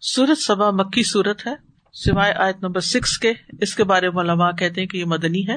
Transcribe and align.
سورت 0.00 0.38
سبا 0.38 0.70
مکی 0.70 1.02
صورت 1.02 1.46
ہے، 1.46 1.54
سوائے 1.92 2.32
آیت 2.32 2.56
نمبر 2.62 2.80
سکس 2.80 3.18
کے۔ 3.18 3.32
اس 3.60 3.74
کے 3.74 3.84
بارے 3.84 4.10
میں 4.10 4.24
علماء 4.24 4.50
کہتے 4.50 4.80
ہیں 4.80 4.88
کہ 4.88 4.98
یہ 4.98 5.04
مدنی 5.04 5.48
ہے۔ 5.48 5.56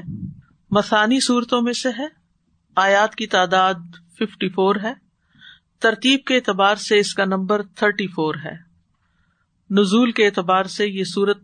مسانی 0.72 1.20
صورتوں 1.20 1.62
میں 1.62 1.74
سے 1.74 1.90
ہے۔ 2.00 2.08
آیات 2.76 3.16
کی 3.16 3.28
تعداد 3.28 3.74
ففٹی 4.14 4.50
فور 4.50 4.76
ہے۔ 4.84 4.94
ترتیب 5.80 6.20
کے 6.26 6.36
اعتبار 6.36 6.76
سے 6.76 7.00
اس 7.00 7.14
کا 7.14 7.26
نمبر 7.26 7.62
تھرٹی 7.76 8.08
فور 8.08 8.36
ہے۔ 8.36 8.70
نزول 9.70 10.12
کے 10.12 10.26
اعتبار 10.26 10.64
سے 10.64 10.88
یہ 10.88 11.04
سورت 11.04 11.38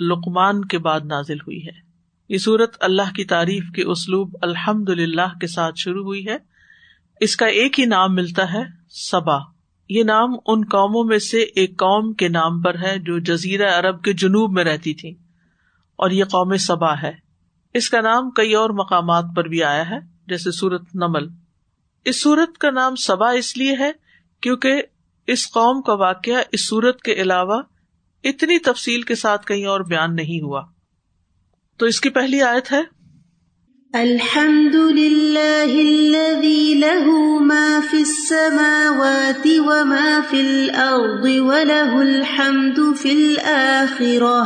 لقمان 0.00 0.64
کے 0.64 0.78
بعد 0.78 1.00
نازل 1.00 1.36
ہوئی 1.36 1.66
ہے۔ 1.66 1.88
یہ 2.28 2.38
سورت 2.38 2.76
اللہ 2.80 3.14
کی 3.14 3.24
تعریف 3.24 3.64
کے 3.74 3.82
اسلوب 3.82 4.36
الحمد 4.42 4.88
للہ 4.88 5.38
کے 5.40 5.46
ساتھ 5.46 5.74
شروع 5.76 6.04
ہوئی 6.04 6.28
ہے۔ 6.28 6.36
اس 7.20 7.36
کا 7.36 7.46
ایک 7.46 7.80
ہی 7.80 7.84
نام 7.84 8.14
ملتا 8.14 8.52
ہے، 8.52 8.62
سبا۔ 8.88 9.57
یہ 9.88 10.02
نام 10.02 10.32
ان 10.46 10.60
قوموں 10.60 11.04
میں 11.04 11.18
سے 11.18 11.40
ایک 11.40 11.70
قوم 11.70 12.12
کے 12.12 12.28
نام 12.28 12.62
پر 12.62 12.78
ہے 12.78 12.98
جو 12.98 13.18
جزیرہ 13.18 13.70
عرب 13.70 14.02
کے 14.02 14.12
جنوب 14.12 14.52
میں 14.52 14.64
رہتی 14.64 14.94
تھی 14.94 15.10
اور 15.96 16.10
یہ 16.10 16.24
قوم 16.24 16.56
سبا 16.56 17.02
ہے۔ 17.02 17.12
اس 17.74 17.90
کا 17.90 18.00
نام 18.00 18.30
کئی 18.30 18.54
اور 18.54 18.70
مقامات 18.70 19.24
پر 19.36 19.44
بھی 19.44 19.64
آیا 19.64 19.90
ہے، 19.90 19.98
جیسے 20.26 20.50
سورت 20.50 20.82
نمل۔ 20.94 21.28
اس 22.04 22.22
سورت 22.22 22.58
کا 22.58 22.70
نام 22.70 22.94
سبا 22.94 23.30
اس 23.30 23.56
لیے 23.56 23.76
ہے 23.78 23.92
کیونکہ 24.40 24.82
اس 25.26 25.52
قوم 25.52 25.82
کا 25.82 25.94
واقعہ 25.94 26.42
اس 26.52 26.68
سورت 26.68 27.02
کے 27.02 27.12
علاوہ 27.12 27.62
اتنی 28.24 28.58
تفصیل 28.58 29.02
کے 29.02 29.14
ساتھ 29.14 29.46
کہیں 29.46 29.66
اور 29.66 29.80
بیان 29.80 30.16
نہیں 30.16 30.40
ہوا۔ 30.40 30.62
تو 31.76 31.86
اس 31.86 32.00
کی 32.00 32.10
پہلی 32.10 32.42
آیت 32.42 32.72
ہے 32.72 32.82
الحمد 33.94 34.74
للہ 34.96 35.70
الذي 35.74 36.72
له 36.80 37.12
ما 37.42 37.68
في 37.90 37.98
السماوات 37.98 39.46
وما 39.68 40.08
في 40.32 40.40
الأرض 40.40 41.22
وله 41.44 42.00
الحمد 42.00 42.80
في 43.02 43.12
الآخرة 43.12 44.42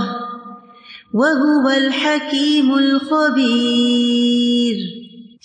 وهو 1.14 1.70
الحكيم 1.70 2.70
الخبير 2.74 4.04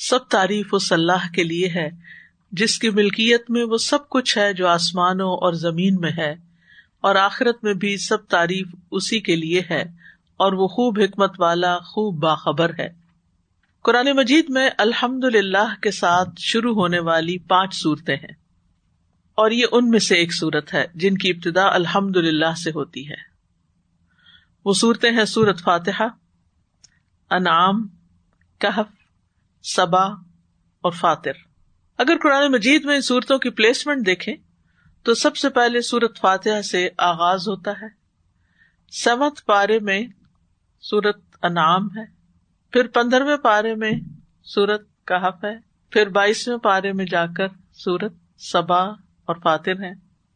سب 0.04 0.28
تعریف 0.36 0.76
اس 0.80 0.92
اللہ 0.92 1.26
کے 1.40 1.44
لیے 1.44 1.68
ہے، 1.78 1.88
جس 2.52 2.78
کی 2.80 2.90
ملکیت 3.00 3.50
میں 3.50 3.64
وہ 3.74 3.78
سب 3.88 4.08
کچھ 4.18 4.38
ہے 4.38 4.48
جو 4.62 4.68
آسمانوں 4.68 5.32
اور 5.40 5.54
زمین 5.64 6.00
میں 6.06 6.14
ہے، 6.20 6.30
اور 7.02 7.16
آخرت 7.24 7.58
میں 7.64 7.76
بھی 7.82 7.98
سب 8.06 8.30
تعریف 8.38 8.78
اسی 9.02 9.20
کے 9.32 9.36
لیے 9.42 9.66
ہے، 9.72 9.84
اور 10.40 10.52
وہ 10.54 10.68
خوب 10.78 10.94
حکمت 11.00 11.34
والا، 11.40 11.74
خوب 11.90 12.14
باخبر 12.22 12.70
ہے۔ 12.80 12.90
قرآن 13.88 14.08
مجید 14.16 14.46
میں 14.50 14.70
الحمد 14.78 15.24
للہ 15.24 15.82
کے 15.82 15.92
ساتھ 15.92 16.30
شروع 16.38 16.76
ہونے 16.76 17.00
والی 17.00 17.38
پانچ 17.38 17.76
صورتیں 17.76 18.16
ہیں۔ 18.16 18.34
اور 19.36 19.52
یہ 19.52 19.66
ان 19.72 19.90
میں 19.90 20.00
سے 20.00 20.16
ایک 20.16 20.34
صورت 20.34 20.74
ہے 20.74 20.86
جن 20.96 21.18
کی 21.18 21.30
ابتدا 21.30 21.74
الحمد 21.74 22.18
للہ 22.18 22.54
سے 22.64 22.70
ہوتی 22.70 23.10
ہے۔ 23.10 23.16
وہ 24.66 24.74
صورتیں 24.74 25.12
ہیں 25.12 25.26
سورت 25.26 25.62
فاتحہ، 25.62 26.08
انعام، 27.30 27.88
کہف، 28.60 28.86
صبا 29.64 30.06
اور 30.82 30.92
فاتر۔ 30.92 31.32
اگر 31.98 32.18
قرآن 32.24 32.52
مجید 32.52 32.86
میں 32.86 32.96
ان 32.96 33.02
صورتوں 33.02 33.38
کی 33.38 33.50
پلیسمنٹ 33.50 34.06
دیکھیں، 34.06 34.36
تو 35.04 35.14
سب 35.14 35.38
سے 35.38 35.50
پہلے 35.50 35.82
سورت 35.82 36.20
فاتحہ 36.20 36.62
سے 36.62 36.90
آغاز 36.98 37.48
ہوتا 37.48 37.72
ہے۔ 37.72 37.88
سمت 39.04 39.46
پارے 39.46 39.80
میں 39.80 40.08
سورت 40.80 41.18
انعام 41.42 41.98
ہے۔ 41.98 42.17
پھر 42.78 42.88
پندرہویں 42.88 43.38
پارے 43.38 43.76
میں 43.76 43.92
سورت 44.44 44.82
کہف 45.06 45.44
ہے، 45.44 45.56
پھر 45.92 46.10
بائیسویں 46.10 46.58
پارے 46.58 46.94
میں 46.94 47.06
جا 47.06 47.26
کر 47.38 47.48
سورت 47.74 48.14
سبا 48.38 48.80
اور 48.80 49.36
فاتر 49.44 49.72
ہے 49.72 49.92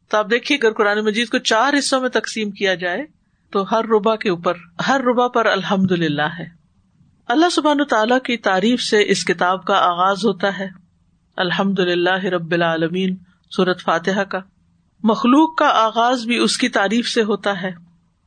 تو 0.09 0.17
آپ 0.17 0.31
دیکھیے، 0.31 0.57
اگر 0.57 0.73
قرآن 0.73 1.05
مجید 1.05 1.29
کو 1.29 1.37
چار 1.37 1.73
حصوں 1.79 2.01
میں 2.01 2.09
تقسیم 2.09 2.51
کیا 2.51 2.75
جائے، 2.75 3.05
تو 3.51 3.71
ہر 3.71 3.85
ربا 3.85 4.15
کے 4.15 4.29
اوپر، 4.29 4.53
ہر 4.87 5.01
ربا 5.01 5.27
پر 5.27 5.45
الحمد 5.45 5.91
للہ 5.91 6.27
ہے۔ 6.39 6.45
اللہ 7.27 7.49
سبحان 7.49 7.83
تعالیٰ 7.83 8.19
کی 8.19 8.37
تعریف 8.37 8.81
سے 8.81 9.09
اس 9.09 9.25
کتاب 9.25 9.65
کا 9.65 9.73
آغاز 9.73 10.25
ہوتا 10.25 10.59
ہے۔ 10.59 10.67
الحمد 11.37 11.79
للہ 11.79 12.25
رب 12.25 12.51
العالمین، 12.51 13.15
سورت 13.49 13.81
فاتحہ 13.81 14.23
کا۔ 14.23 14.39
مخلوق 15.03 15.57
کا 15.57 15.67
آغاز 15.67 16.25
بھی 16.25 16.37
اس 16.37 16.57
کی 16.57 16.69
تعریف 16.69 17.07
سے 17.07 17.23
ہوتا 17.23 17.61
ہے۔ 17.61 17.71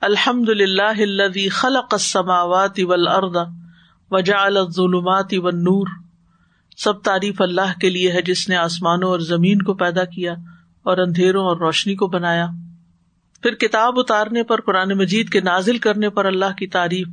الحمد 0.00 0.48
للہ 0.48 1.48
خلق 1.52 1.88
السماوات 1.92 2.80
والارض 2.82 3.36
وجا 4.10 4.42
الظلمات 4.42 5.26
و 5.32 5.50
نور 5.50 5.86
سب 6.76 7.02
تعریف 7.02 7.42
اللہ 7.42 7.78
کے 7.80 7.90
لیے 7.90 8.12
ہے 8.12 8.22
جس 8.22 8.48
نے 8.48 8.56
آسمانوں 8.56 9.08
اور 9.08 9.18
زمین 9.18 9.62
کو 9.62 9.74
پیدا 9.74 10.04
کیا 10.04 10.32
اور 10.82 10.98
اندھیروں 10.98 11.44
اور 11.44 11.56
روشنی 11.56 11.94
کو 11.94 12.06
بنایا۔ 12.06 12.46
پھر 13.42 13.54
کتاب 13.54 13.94
اتارنے 13.96 14.42
پر، 14.42 14.60
قرآن 14.60 14.88
مجید 14.88 15.28
کے 15.28 15.40
نازل 15.40 15.78
کرنے 15.78 16.10
پر 16.10 16.24
اللہ 16.24 16.52
کی 16.58 16.66
تعریف۔ 16.66 17.08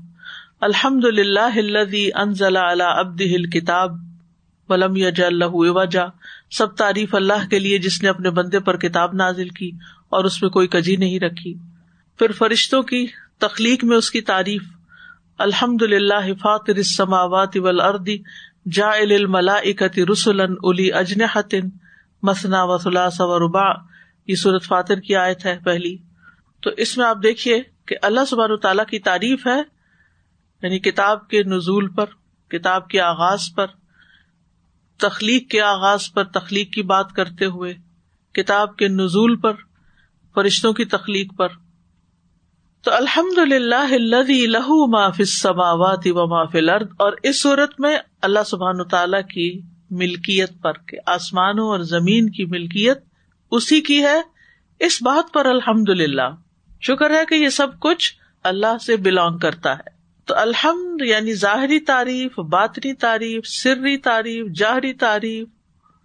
الحمد 0.61 1.05
للہ 1.05 1.75
انزل 2.15 2.57
ابد 2.81 3.21
ہل 3.21 3.49
کتاب 3.49 3.91
ولم 4.69 4.95
یج 4.95 5.21
اللہ 5.21 5.45
وجا 5.49 6.03
سب 6.51 6.75
تعریف 6.75 7.15
اللہ 7.15 7.47
کے 7.49 7.59
لیے 7.59 7.77
جس 7.77 8.03
نے 8.03 8.09
اپنے 8.09 8.29
بندے 8.29 8.59
پر 8.59 8.77
کتاب 8.77 9.13
نازل 9.13 9.49
کی 9.49 9.71
اور 10.09 10.23
اس 10.23 10.41
میں 10.41 10.49
کوئی 10.49 10.67
کجی 10.67 10.95
نہیں 10.95 11.19
رکھی۔ 11.19 11.53
پھر 12.19 12.31
فرشتوں 12.31 12.81
کی 12.81 13.05
تخلیق 13.39 13.83
میں 13.83 13.97
اس 13.97 14.11
کی 14.11 14.21
تعریف۔ 14.21 14.61
الحمد 15.41 15.81
للہ 15.81 16.33
فاطر 16.41 16.75
السماوات 16.75 17.57
والارض، 17.57 18.09
جاعل 18.71 19.11
الملائکۃ 19.11 19.97
رسلا 20.11 20.43
اولی 20.43 20.93
اجنحۃ 20.93 21.55
مثنا 22.23 22.63
و 22.63 22.77
ثلاث 22.77 23.19
و 23.19 23.39
رباع، 23.39 23.71
یہ 24.27 24.35
سورۃ 24.35 24.67
فاطر 24.67 24.99
کی 24.99 25.15
آیت 25.15 25.45
ہے 25.45 25.57
پہلی۔ 25.63 25.95
تو 26.63 26.69
اس 26.77 26.97
میں 26.97 27.05
آپ 27.05 27.23
دیکھیے 27.23 27.61
کہ 27.87 27.95
اللہ 28.01 28.25
سبحانہ 28.29 28.55
تعالیٰ 28.55 28.85
کی 28.85 28.99
تعریف 28.99 29.47
ہے 29.47 29.57
یعنی 29.57 30.79
کتاب 30.79 31.27
کے 31.27 31.43
نزول 31.43 31.89
پر، 31.89 32.05
کتاب 32.51 32.87
کے 32.87 33.01
آغاز 33.01 33.49
پر، 33.55 33.67
تخلیق 34.99 35.49
کے 35.49 35.61
آغاز 35.61 36.11
پر، 36.13 36.23
تخلیق 36.23 36.73
کی 36.73 36.81
بات 36.83 37.11
کرتے 37.11 37.45
ہوئے، 37.45 37.73
کتاب 38.35 38.75
کے 38.75 38.87
نزول 38.87 39.35
پر، 39.35 39.53
فرشتوں 40.35 40.73
کی 40.73 40.85
تخلیق 40.85 41.35
پر۔ 41.37 41.47
تو 42.81 42.91
الحمد 42.91 43.37
للہ 43.37 43.97
لہو 44.47 44.91
معاف 44.91 45.21
سماوات 45.27 45.99
و 46.05 46.27
معاف 46.27 46.49
الارض، 46.53 46.87
اور 46.97 47.13
اس 47.23 47.41
صورت 47.41 47.79
میں 47.79 47.97
اللہ 48.21 48.39
سبحان 48.45 48.83
تعالی 48.83 49.17
کی 49.33 49.61
ملکیت 49.89 50.51
پر 50.61 50.73
کہ 50.73 50.97
آسمانوں 51.05 51.67
اور 51.67 51.79
زمین 51.79 52.29
کی 52.29 52.45
ملکیت 52.45 52.97
اسی 53.51 53.81
کی 53.81 54.03
ہے۔ 54.03 54.21
اس 54.79 55.01
بات 55.01 55.33
پر 55.33 55.45
الحمد 55.45 55.89
للہ 55.89 56.29
شکر 56.81 57.09
ہے 57.11 57.25
کہ 57.29 57.35
یہ 57.35 57.49
سب 57.49 57.79
کچھ 57.79 58.13
اللہ 58.43 58.77
سے 58.85 58.97
بلونگ 58.97 59.37
کرتا 59.37 59.73
ہے۔ 59.73 59.89
تو 60.25 60.35
الحمد 60.35 61.05
یعنی 61.05 61.33
ظاہری 61.33 61.79
تعریف، 61.79 62.39
باطنی 62.39 62.93
تعریف، 62.93 63.47
سری 63.47 63.97
تعریف، 63.97 64.45
جاہری 64.55 64.93
تعریف، 64.93 65.47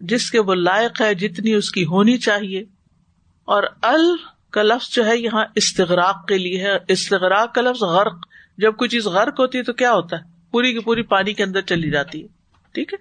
جس 0.01 0.31
کے 0.31 0.41
وہ 0.41 0.55
لائق 0.55 1.01
ہے 1.01 1.15
جتنی 1.15 1.55
اس 1.55 1.71
کی 1.71 1.85
ہونی 1.85 2.19
چاہیے۔ 2.19 2.61
اور 3.45 3.63
ال 3.83 4.17
کا 4.57 4.63
لفظ 4.63 4.95
جو 4.95 5.07
ہے 5.07 5.19
یہاں 5.19 5.45
استغراق 5.55 6.27
کے 6.27 6.39
لیے 6.39 6.67
ہے۔ 6.67 6.77
استغراق 6.89 7.55
کا 7.55 7.61
لفظ 7.61 7.83
غرق، 7.83 8.27
جب 8.59 8.77
کوئی 8.77 8.89
چیز 8.89 9.07
غرق 9.07 9.41
ہوتی 9.41 9.59
ہے 9.59 9.63
تو 9.63 9.73
کیا 9.73 9.93
ہوتا 9.93 10.17
ہے؟ 10.17 10.23
پوری 10.51 10.73
کی 10.73 10.79
پوری 10.79 11.03
پانی 11.03 11.35
کے 11.35 11.45
اندر 11.45 11.61
چلی 11.61 11.91
جاتی 11.91 12.23
ہے۔ 12.23 12.29
ٹھیک 12.73 12.93
ہے؟ 12.93 12.99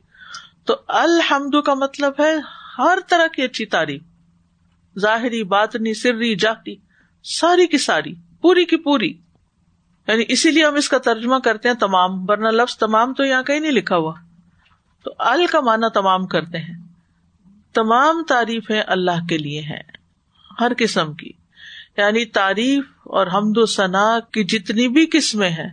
تو 0.66 0.76
الحمد 0.88 1.56
کا 1.66 1.74
مطلب 1.74 2.14
ہے 2.20 2.34
ہر 2.78 2.98
طرح 3.10 3.28
کی 3.28 3.42
اچھی 3.42 3.66
تعریف۔ 3.66 4.02
ظاہری 5.00 5.44
باتنی 5.44 5.94
سری، 5.94 6.36
جاتی، 6.36 6.76
ساری 7.24 7.68
کی 7.68 7.78
ساری، 7.78 8.14
پوری 8.42 8.66
کی 8.66 8.78
پوری۔ 8.78 9.14
یعنی 10.08 10.24
اسی 10.28 10.52
لیے 10.52 10.66
ہم 10.66 10.76
اس 10.76 10.90
کا 10.90 10.98
ترجمہ 10.98 11.36
کرتے 11.44 11.70
ہیں 11.70 11.76
تمام، 11.76 12.30
ورنہ 12.30 12.48
لفظ 12.48 12.78
تمام 12.78 13.14
تو 13.14 13.24
یہاں 13.24 13.44
کہیں 13.44 13.60
نہیں 13.60 13.72
لکھا 13.72 13.98
ہوا۔ 13.98 14.14
تو 15.04 15.12
ال 15.20 15.46
کا 15.48 15.60
معنی 15.60 15.92
تمام 15.94 16.28
کرتے 16.28 16.58
ہیں۔ 16.58 16.84
تمام 17.74 18.24
تعریفیں 18.28 18.84
اللہ 18.88 19.26
کے 19.30 19.38
لیے 19.38 19.62
ہیں، 19.62 19.84
ہر 20.60 20.72
قسم 20.78 21.14
کی۔ 21.14 21.32
یعنی 21.98 22.26
تعریف 22.26 22.86
اور 23.04 23.28
حمد 23.28 23.58
و 23.58 23.66
ثنا 23.66 24.20
کی 24.20 24.44
جتنی 24.44 24.88
بھی 24.88 25.06
قسمیں 25.12 25.50
ہیں، 25.50 25.70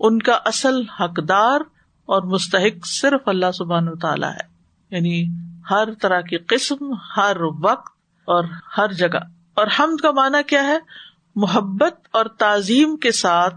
ان 0.00 0.18
کا 0.18 0.38
اصل 0.44 0.88
حقدار 1.00 1.60
اور 2.06 2.22
مستحق 2.22 2.86
صرف 2.86 3.28
اللہ 3.28 3.50
سبحان 3.54 3.98
تعالیٰ 3.98 4.32
ہے۔ 4.32 4.56
یعنی 4.90 5.24
ہر 5.70 5.94
طرح 5.94 6.20
کی 6.20 6.36
قسم، 6.38 6.92
ہر 7.16 7.36
وقت 7.40 7.96
اور 8.24 8.44
ہر 8.78 8.92
جگہ۔ 8.92 9.18
اور 9.54 9.66
حمد 9.78 10.00
کا 10.02 10.10
معنی 10.10 10.42
کیا 10.42 10.64
ہے؟ 10.66 10.78
محبت 11.36 11.94
اور 12.12 12.24
تعظیم 12.24 12.96
کے 12.96 13.12
ساتھ 13.12 13.54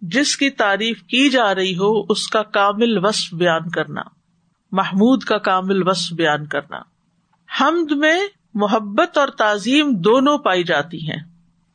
جس 0.00 0.36
کی 0.36 0.50
تعریف 0.50 1.02
کی 1.02 1.30
جا 1.30 1.54
رہی 1.54 1.74
ہو، 1.74 2.06
اس 2.08 2.28
کا 2.28 2.42
کامل 2.42 3.04
وصف 3.04 3.34
بیان 3.34 3.70
کرنا۔ 3.70 4.02
محمود 4.72 5.22
کا 5.22 5.38
کامل 5.38 5.88
وصف 5.88 6.12
بیان 6.12 6.46
کرنا۔ 6.46 6.78
حمد 7.60 7.92
میں 7.92 8.20
محبت 8.54 9.18
اور 9.18 9.28
تعظیم 9.28 9.90
دونوں 9.94 10.38
پائی 10.38 10.64
جاتی 10.64 11.10
ہیں۔ 11.10 11.33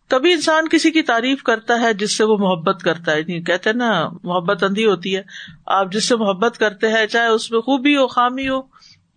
کبھی 0.09 0.33
انسان 0.33 0.67
کسی 0.67 0.91
کی 0.91 1.01
تعریف 1.01 1.44
کرتا 1.44 1.81
ہے 1.81 1.94
جس 1.94 2.17
سے 2.17 2.23
وہ 2.23 2.38
محبت 2.38 2.81
کرتا 2.83 3.11
ہے۔ 3.11 3.21
نہیں 3.27 3.41
کہتے 3.41 3.73
نا، 3.73 4.09
محبت 4.23 4.63
اندھی 4.63 4.85
ہوتی 4.85 5.15
ہے۔ 5.15 5.21
آپ 5.65 5.91
جس 5.91 6.07
سے 6.07 6.15
محبت 6.15 6.57
کرتے 6.57 6.88
ہیں، 6.88 7.07
چاہے 7.07 7.27
اس 7.27 7.51
میں 7.51 7.59
خوبی 7.59 7.97
ہو، 7.97 8.07
خامی 8.07 8.50
ہو، 8.50 8.61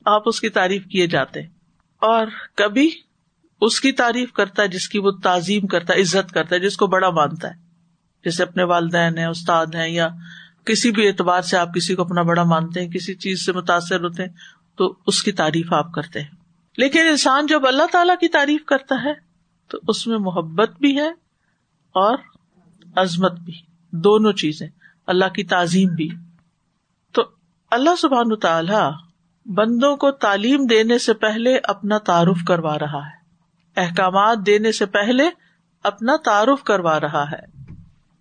آپ 0.04 0.22
اس 0.26 0.40
کی 0.40 0.48
تعریف 0.48 0.84
کیے 0.84 1.06
جاتے 1.06 1.40
اور 2.00 2.26
کبھی 2.54 2.90
اس 3.60 3.80
کی 3.80 3.92
تعریف 3.92 4.32
کرتا 4.32 4.62
ہے 4.62 4.68
جس 4.68 4.88
کی 4.88 4.98
وہ 4.98 5.10
تعظیم 5.10 5.66
کرتا 5.66 5.94
ہے، 5.94 6.00
عزت 6.00 6.32
کرتا 6.32 6.54
ہے، 6.54 6.60
جس 6.60 6.76
کو 6.76 6.86
بڑا 6.86 7.10
مانتا 7.10 7.48
ہے۔ 7.48 7.54
جیسے 8.24 8.42
اپنے 8.42 8.62
والدین 8.62 9.18
ہیں، 9.18 9.26
استاد 9.26 9.66
ہیں، 9.74 9.88
یا 9.88 10.08
کسی 10.64 10.90
بھی 10.90 11.08
اعتبار 11.08 11.42
سے 11.42 11.56
آپ 11.56 11.74
کسی 11.74 11.94
کو 11.94 12.02
اپنا 12.02 12.22
بڑا 12.22 12.42
مانتے 12.42 12.80
ہیں، 12.80 12.88
کسی 12.88 13.14
چیز 13.14 13.46
سے 13.46 13.52
متاثر 13.52 14.00
ہوتے 14.00 14.22
ہیں، 14.22 14.32
تو 14.76 14.94
اس 15.06 15.22
کی 15.22 15.32
تعریف 15.32 15.72
آپ 15.72 15.92
کرتے 15.92 16.20
ہیں۔ 16.20 16.28
لیکن 16.76 17.00
انسان 17.00 17.46
جب 17.46 17.66
اللہ 17.66 17.82
تعالی 17.92 18.12
کی 18.20 18.28
تعریف 18.28 18.64
کرتا 18.64 19.04
ہے 19.04 19.12
تو 19.72 19.78
اس 19.88 20.06
میں 20.06 20.18
محبت 20.18 20.70
بھی 20.80 20.98
ہے 20.98 21.08
اور 21.92 22.18
عظمت 22.96 23.32
بھی 23.32 23.52
دونوں 23.90 24.32
چیزیں۔ 24.32 24.68
اللہ 25.06 25.28
کی 25.28 25.44
تعظیم 25.44 25.88
بھی۔ 25.94 26.08
تو 27.12 27.22
اللہ 27.70 27.96
سبحان 27.98 28.36
تعالی 28.36 28.90
بندوں 29.46 29.96
کو 29.96 30.10
تعلیم 30.10 30.66
دینے 30.66 30.98
سے 30.98 31.14
پہلے 31.14 31.58
اپنا 31.62 31.98
تعارف 31.98 32.44
کروا 32.46 32.78
رہا 32.78 33.06
ہے۔ 33.06 33.22
احکامات 33.76 34.38
دینے 34.46 34.72
سے 34.72 34.86
پہلے 34.86 35.24
اپنا 35.84 36.16
تعارف 36.24 36.62
کروا 36.62 37.00
رہا 37.00 37.24
ہے 37.30 37.72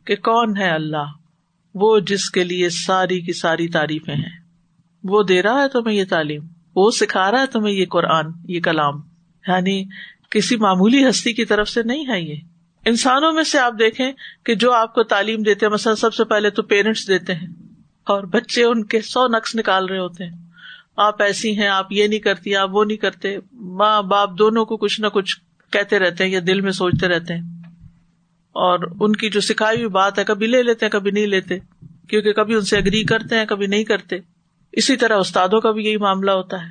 کہ 0.05 0.15
کون 0.15 0.57
ہے 0.57 0.69
اللہ۔ 0.69 1.11
وہ 1.75 1.99
جس 1.99 2.29
کے 2.29 2.43
لیے 2.43 2.69
ساری 2.69 3.21
کی 3.21 3.33
ساری 3.33 3.67
تعریفیں 3.67 4.15
ہیں۔ 4.15 4.39
وہ 5.03 5.23
دے 5.23 5.41
رہا 5.41 5.63
ہے 5.63 5.67
تمہیں 5.67 5.95
یہ 5.95 6.05
تعلیم۔ 6.09 6.47
وہ 6.75 6.91
سکھا 6.91 7.31
رہا 7.31 7.41
ہے 7.41 7.45
تمہیں 7.45 7.73
یہ 7.73 7.85
قرآن، 7.85 8.25
یہ 8.47 8.59
کلام۔ 8.59 9.01
یعنی 9.47 9.83
کسی 10.31 10.57
معمولی 10.57 11.09
ہستی 11.09 11.33
کی 11.33 11.45
طرف 11.45 11.69
سے 11.69 11.83
نہیں 11.83 12.07
ہے 12.07 12.21
یہ۔ 12.21 12.35
انسانوں 12.85 13.33
میں 13.33 13.43
سے 13.43 13.59
آپ 13.59 13.73
دیکھیں 13.79 14.11
کہ 14.45 14.55
جو 14.55 14.71
آپ 14.71 14.93
کو 14.93 15.03
تعلیم 15.03 15.41
دیتے 15.41 15.65
ہیں، 15.65 15.73
مثلاً 15.73 15.95
سب 15.95 16.13
سے 16.13 16.23
پہلے 16.23 16.49
تو 16.49 16.63
پیرنٹس 16.63 17.07
دیتے 17.07 17.33
ہیں 17.33 17.47
اور 18.03 18.23
بچے 18.23 18.63
ان 18.63 18.85
کے 18.85 19.01
سو 19.01 19.27
نقص 19.27 19.55
نکال 19.55 19.85
رہے 19.85 19.99
ہوتے 19.99 20.23
ہیں۔ 20.23 20.35
آپ 20.97 21.21
ایسی 21.21 21.59
ہیں، 21.59 21.67
آپ 21.67 21.91
یہ 21.91 22.07
نہیں 22.07 22.19
کرتی، 22.19 22.55
آپ 22.55 22.75
وہ 22.75 22.85
نہیں 22.85 22.97
کرتے۔ 22.97 23.37
ماں 23.51 24.01
باپ 24.01 24.29
دونوں 24.39 24.65
کو 24.65 24.77
کچھ 24.77 25.01
نہ 25.01 25.07
کچھ 25.07 25.39
کہتے 25.71 25.99
رہتے 25.99 26.23
ہیں 26.23 26.31
یا 26.31 26.39
دل 26.47 26.61
میں 26.61 26.71
سوچتے 26.71 27.07
رہتے 27.07 27.33
ہیں۔ 27.33 27.41
اور 28.51 28.79
ان 28.99 29.15
کی 29.15 29.29
جو 29.29 29.41
سکھائی 29.41 29.77
ہوئی 29.77 29.89
بات 29.89 30.19
ہے، 30.19 30.23
کبھی 30.23 30.47
لے 30.47 30.63
لیتے 30.63 30.85
ہیں، 30.85 30.91
کبھی 30.91 31.11
نہیں 31.11 31.27
لیتے۔ 31.27 31.59
کیونکہ 32.07 32.33
کبھی 32.33 32.55
ان 32.55 32.61
سے 32.61 32.77
اگری 32.77 33.03
کرتے 33.03 33.35
ہیں، 33.35 33.45
کبھی 33.45 33.67
نہیں 33.67 33.83
کرتے۔ 33.83 34.15
اسی 34.71 34.95
طرح 34.95 35.17
استادوں 35.17 35.61
کا 35.61 35.71
بھی 35.71 35.85
یہی 35.85 35.97
معاملہ 35.97 36.31
ہوتا 36.31 36.63
ہے۔ 36.63 36.69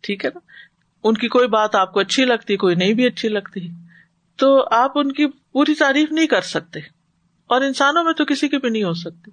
ٹھیک 0.00 0.24
ہے 0.24 0.30
نا؟ 0.34 0.47
ان 1.04 1.14
کی 1.14 1.28
کوئی 1.28 1.48
بات 1.48 1.74
آپ 1.74 1.92
کو 1.92 2.00
اچھی 2.00 2.24
لگتی، 2.24 2.56
کوئی 2.56 2.74
نہیں 2.74 2.92
بھی 2.92 3.06
اچھی 3.06 3.28
لگتی، 3.28 3.68
تو 4.36 4.64
آپ 4.70 4.92
ان 4.94 5.12
کی 5.12 5.26
پوری 5.26 5.74
تعریف 5.74 6.12
نہیں 6.12 6.26
کر 6.26 6.40
سکتے۔ 6.40 6.80
اور 7.46 7.60
انسانوں 7.60 8.04
میں 8.04 8.12
تو 8.12 8.24
کسی 8.24 8.48
کی 8.48 8.58
بھی 8.58 8.70
نہیں 8.70 8.82
ہو 8.82 8.94
سکتی۔ 8.94 9.30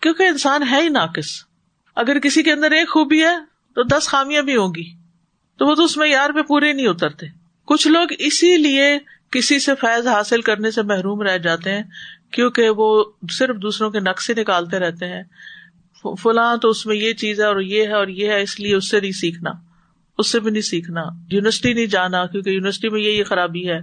کیونکہ 0.00 0.22
انسان 0.22 0.62
ہے 0.70 0.82
ہی 0.82 0.88
ناقص۔ 0.88 1.44
اگر 1.96 2.18
کسی 2.18 2.42
کے 2.42 2.52
اندر 2.52 2.70
ایک 2.70 2.90
خوبی 2.90 3.22
ہے، 3.22 3.36
تو 3.74 3.82
دس 3.82 4.08
خامیاں 4.08 4.42
بھی 4.42 4.56
ہوں 4.56 4.74
گی۔ 4.76 4.94
تو 5.58 5.66
وہ 5.66 5.74
تو 5.74 5.84
اس 5.84 5.96
معیار 5.96 6.30
پہ 6.30 6.42
پورے 6.42 6.72
نہیں 6.72 6.86
اترتے۔ 6.86 7.26
کچھ 7.64 7.88
لوگ 7.88 8.06
اسی 8.18 8.56
لیے 8.56 8.98
کسی 9.30 9.58
سے 9.58 9.74
فیض 9.74 10.06
حاصل 10.06 10.40
کرنے 10.40 10.70
سے 10.70 10.82
محروم 10.82 11.22
رہ 11.22 11.38
جاتے 11.38 11.72
ہیں، 11.72 11.82
کیونکہ 12.30 12.70
وہ 12.70 13.04
صرف 13.30 13.56
دوسروں 13.56 13.90
کے 13.90 14.00
نقشے 14.00 14.34
نکالتے 14.34 14.78
رہتے 14.78 15.06
ہیں۔ 15.06 15.22
فلاں 16.22 16.56
تو 16.56 16.68
اس 16.68 16.86
میں 16.86 16.96
یہ 16.96 17.12
چیز 17.12 17.40
ہے 17.40 17.46
اور 17.46 17.60
یہ 17.60 17.82
ہے 17.82 17.92
اور 17.92 18.08
یہ 18.08 18.28
ہے، 18.28 18.42
اس 18.42 18.60
لیے 18.60 18.74
اس 18.74 18.90
سے 18.90 19.00
نہیں 19.00 19.12
سیکھنا۔ 19.12 19.50
اس 20.22 20.32
سے 20.32 20.40
بھی 20.40 20.50
نہیں 20.50 20.62
سیکھنا۔ 20.62 21.02
یونیورسٹی 21.30 21.72
نہیں 21.72 21.86
جانا، 21.86 22.26
کیونکہ 22.26 22.50
یونیورسٹی 22.50 22.88
میں 22.88 23.00
یہ 23.00 23.24
خرابی 23.24 23.68
ہے۔ 23.68 23.80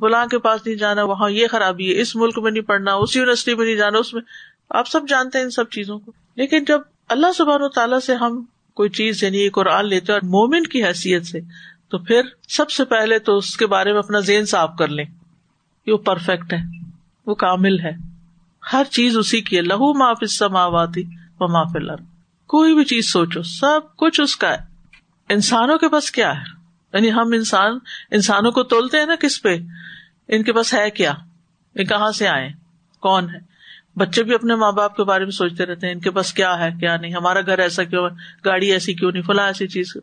فلاں 0.00 0.26
کے 0.26 0.38
پاس 0.38 0.66
نہیں 0.66 0.76
جانا، 0.76 1.02
وہاں 1.02 1.30
یہ 1.30 1.46
خرابی 1.46 1.96
ہے۔ 1.96 2.00
اس 2.00 2.16
ملک 2.16 2.38
میں 2.38 2.50
نہیں 2.50 2.62
پڑھنا، 2.62 2.94
اس 2.94 3.16
یونیورسٹی 3.16 3.54
میں 3.54 3.66
نہیں 3.66 3.76
جانا، 3.76 3.98
اس 3.98 4.14
میں۔ 4.14 4.22
آپ 4.70 4.88
سب 4.88 5.00
جانتے 5.08 5.38
ہیں 5.38 5.44
ان 5.44 5.50
سب 5.50 5.68
چیزوں 5.70 5.98
کو۔ 5.98 6.12
لیکن 6.36 6.64
جب 6.64 6.80
اللہ 7.08 7.26
سبحان 7.36 7.62
و 7.62 7.68
تعالیٰ 7.68 8.00
سے 8.00 8.14
ہم 8.14 8.44
کوئی 8.74 8.90
چیز 8.90 9.22
یعنی 9.22 9.48
قرآن 9.48 9.86
لیتے 9.86 10.12
اور 10.12 10.20
مومن 10.20 10.62
کی 10.62 10.84
حیثیت 10.84 11.26
سے، 11.26 11.40
تو 11.88 11.98
پھر 11.98 12.22
سب 12.48 12.70
سے 12.70 12.84
پہلے 12.84 13.18
تو 13.18 13.36
اس 13.36 13.56
کے 13.56 13.66
بارے 13.66 13.92
میں 13.92 13.98
اپنا 13.98 14.20
زین 14.20 14.44
صاف 14.44 14.70
کر 14.78 14.88
لیں۔ 14.88 15.04
وہ 15.86 15.96
پرفیکٹ 15.96 16.52
ہے، 16.52 16.58
وہ 17.26 17.34
کامل 17.34 17.80
ہے۔ 17.80 17.90
ہر 18.72 18.84
چیز 18.90 19.18
اسی 19.18 19.40
کی 19.40 19.56
ہے۔ 19.56 19.62
لہو 19.62 19.98
معاف 19.98 20.18
سماواتی 20.28 21.02
و 21.40 21.52
معاف 21.52 22.00
کوئی 22.46 22.74
بھی 22.74 22.84
چیز 22.84 23.12
سوچو، 23.12 23.42
سب 23.42 23.80
کچھ 23.96 24.20
اس 24.20 24.36
کا 24.36 24.50
ہے۔ 24.50 24.65
انسانوں 25.28 25.78
کے 25.78 25.88
پاس 25.88 26.10
کیا 26.10 26.32
ہے؟ 26.38 26.44
یعنی 26.92 27.12
ہم 27.12 27.32
انسان، 27.32 27.78
انسانوں 28.10 28.52
کو 28.52 28.62
تولتے 28.62 28.98
ہیں 28.98 29.06
نا 29.06 29.14
کس 29.20 29.42
پہ؟ 29.42 29.56
ان 30.28 30.42
کے 30.42 30.52
پاس 30.52 30.74
ہے 30.74 30.90
کیا؟ 30.90 31.12
یہ 31.74 31.84
کہاں 31.84 32.10
سے 32.10 32.28
آئے؟ 32.28 32.48
کون 33.00 33.30
ہے؟ 33.30 33.38
بچے 33.96 34.22
بھی 34.22 34.34
اپنے 34.34 34.54
ماں 34.54 34.72
باپ 34.72 34.96
کے 34.96 35.04
بارے 35.04 35.24
میں 35.24 35.32
سوچتے 35.32 35.66
رہتے 35.66 35.86
ہیں، 35.86 35.94
ان 35.94 36.00
کے 36.00 36.10
پاس 36.10 36.32
کیا 36.32 36.58
ہے، 36.58 36.68
کیا 36.80 36.96
نہیں؟ 36.96 37.14
ہمارا 37.14 37.40
گھر 37.40 37.58
ایسا 37.58 37.84
کیوں 37.84 38.08
ہے؟ 38.08 38.14
گاڑی 38.44 38.72
ایسی 38.72 38.94
کیوں 38.94 39.12
نہیں؟ 39.12 39.22
فلاں 39.22 39.46
ایسی 39.46 39.66
چیز۔ 39.66 39.96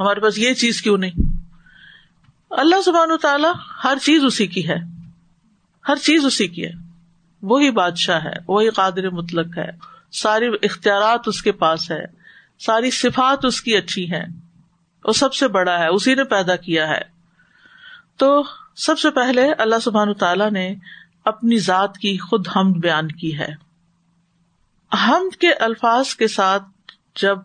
ہمارے 0.00 0.20
پاس 0.20 0.38
یہ 0.38 0.54
چیز 0.54 0.82
کیوں 0.82 0.98
نہیں؟ 0.98 1.22
اللہ 2.50 2.82
سبحان 2.84 3.08
تعالیٰ 3.22 3.52
ہر 3.84 3.98
چیز 4.02 4.24
اسی 4.24 4.46
کی 4.46 4.68
ہے۔ 4.68 4.76
ہر 5.88 5.96
چیز 5.96 6.24
اسی 6.24 6.48
کی 6.48 6.64
ہے۔ 6.64 6.72
وہی 7.42 7.70
بادشاہ 7.70 8.24
ہے، 8.24 8.34
وہی 8.48 8.70
قادر 8.70 9.10
مطلق 9.10 9.58
ہے۔ 9.58 9.70
ساری 10.12 10.46
اختیارات 10.62 11.20
اس 11.26 11.42
کے 11.42 11.52
پاس 11.52 11.90
ہے۔ 11.90 12.04
ساری 12.58 12.90
صفات 12.90 13.44
اس 13.44 13.62
کی 13.62 13.76
اچھی 13.76 14.12
ہے 14.12 14.49
وہ 15.04 15.12
سب 15.12 15.34
سے 15.34 15.48
بڑا 15.48 15.78
ہے، 15.78 15.86
اسی 15.86 16.14
نے 16.14 16.24
پیدا 16.24 16.56
کیا 16.56 16.88
ہے۔ 16.88 17.20
تو 18.16 18.42
سب 18.76 18.98
سے 18.98 19.10
پہلے 19.10 19.52
اللہ 19.52 19.78
سبحان 19.82 20.14
تعالیٰ 20.14 20.50
نے 20.50 20.74
اپنی 21.24 21.58
ذات 21.58 21.98
کی 21.98 22.18
خود 22.18 22.48
حمد 22.56 22.72
بیان 22.72 23.08
کی 23.08 23.38
ہے۔ 23.38 23.48
حمد 25.08 25.36
کے 25.36 25.52
الفاظ 25.52 26.14
کے 26.14 26.28
ساتھ 26.28 26.62
جب 27.22 27.38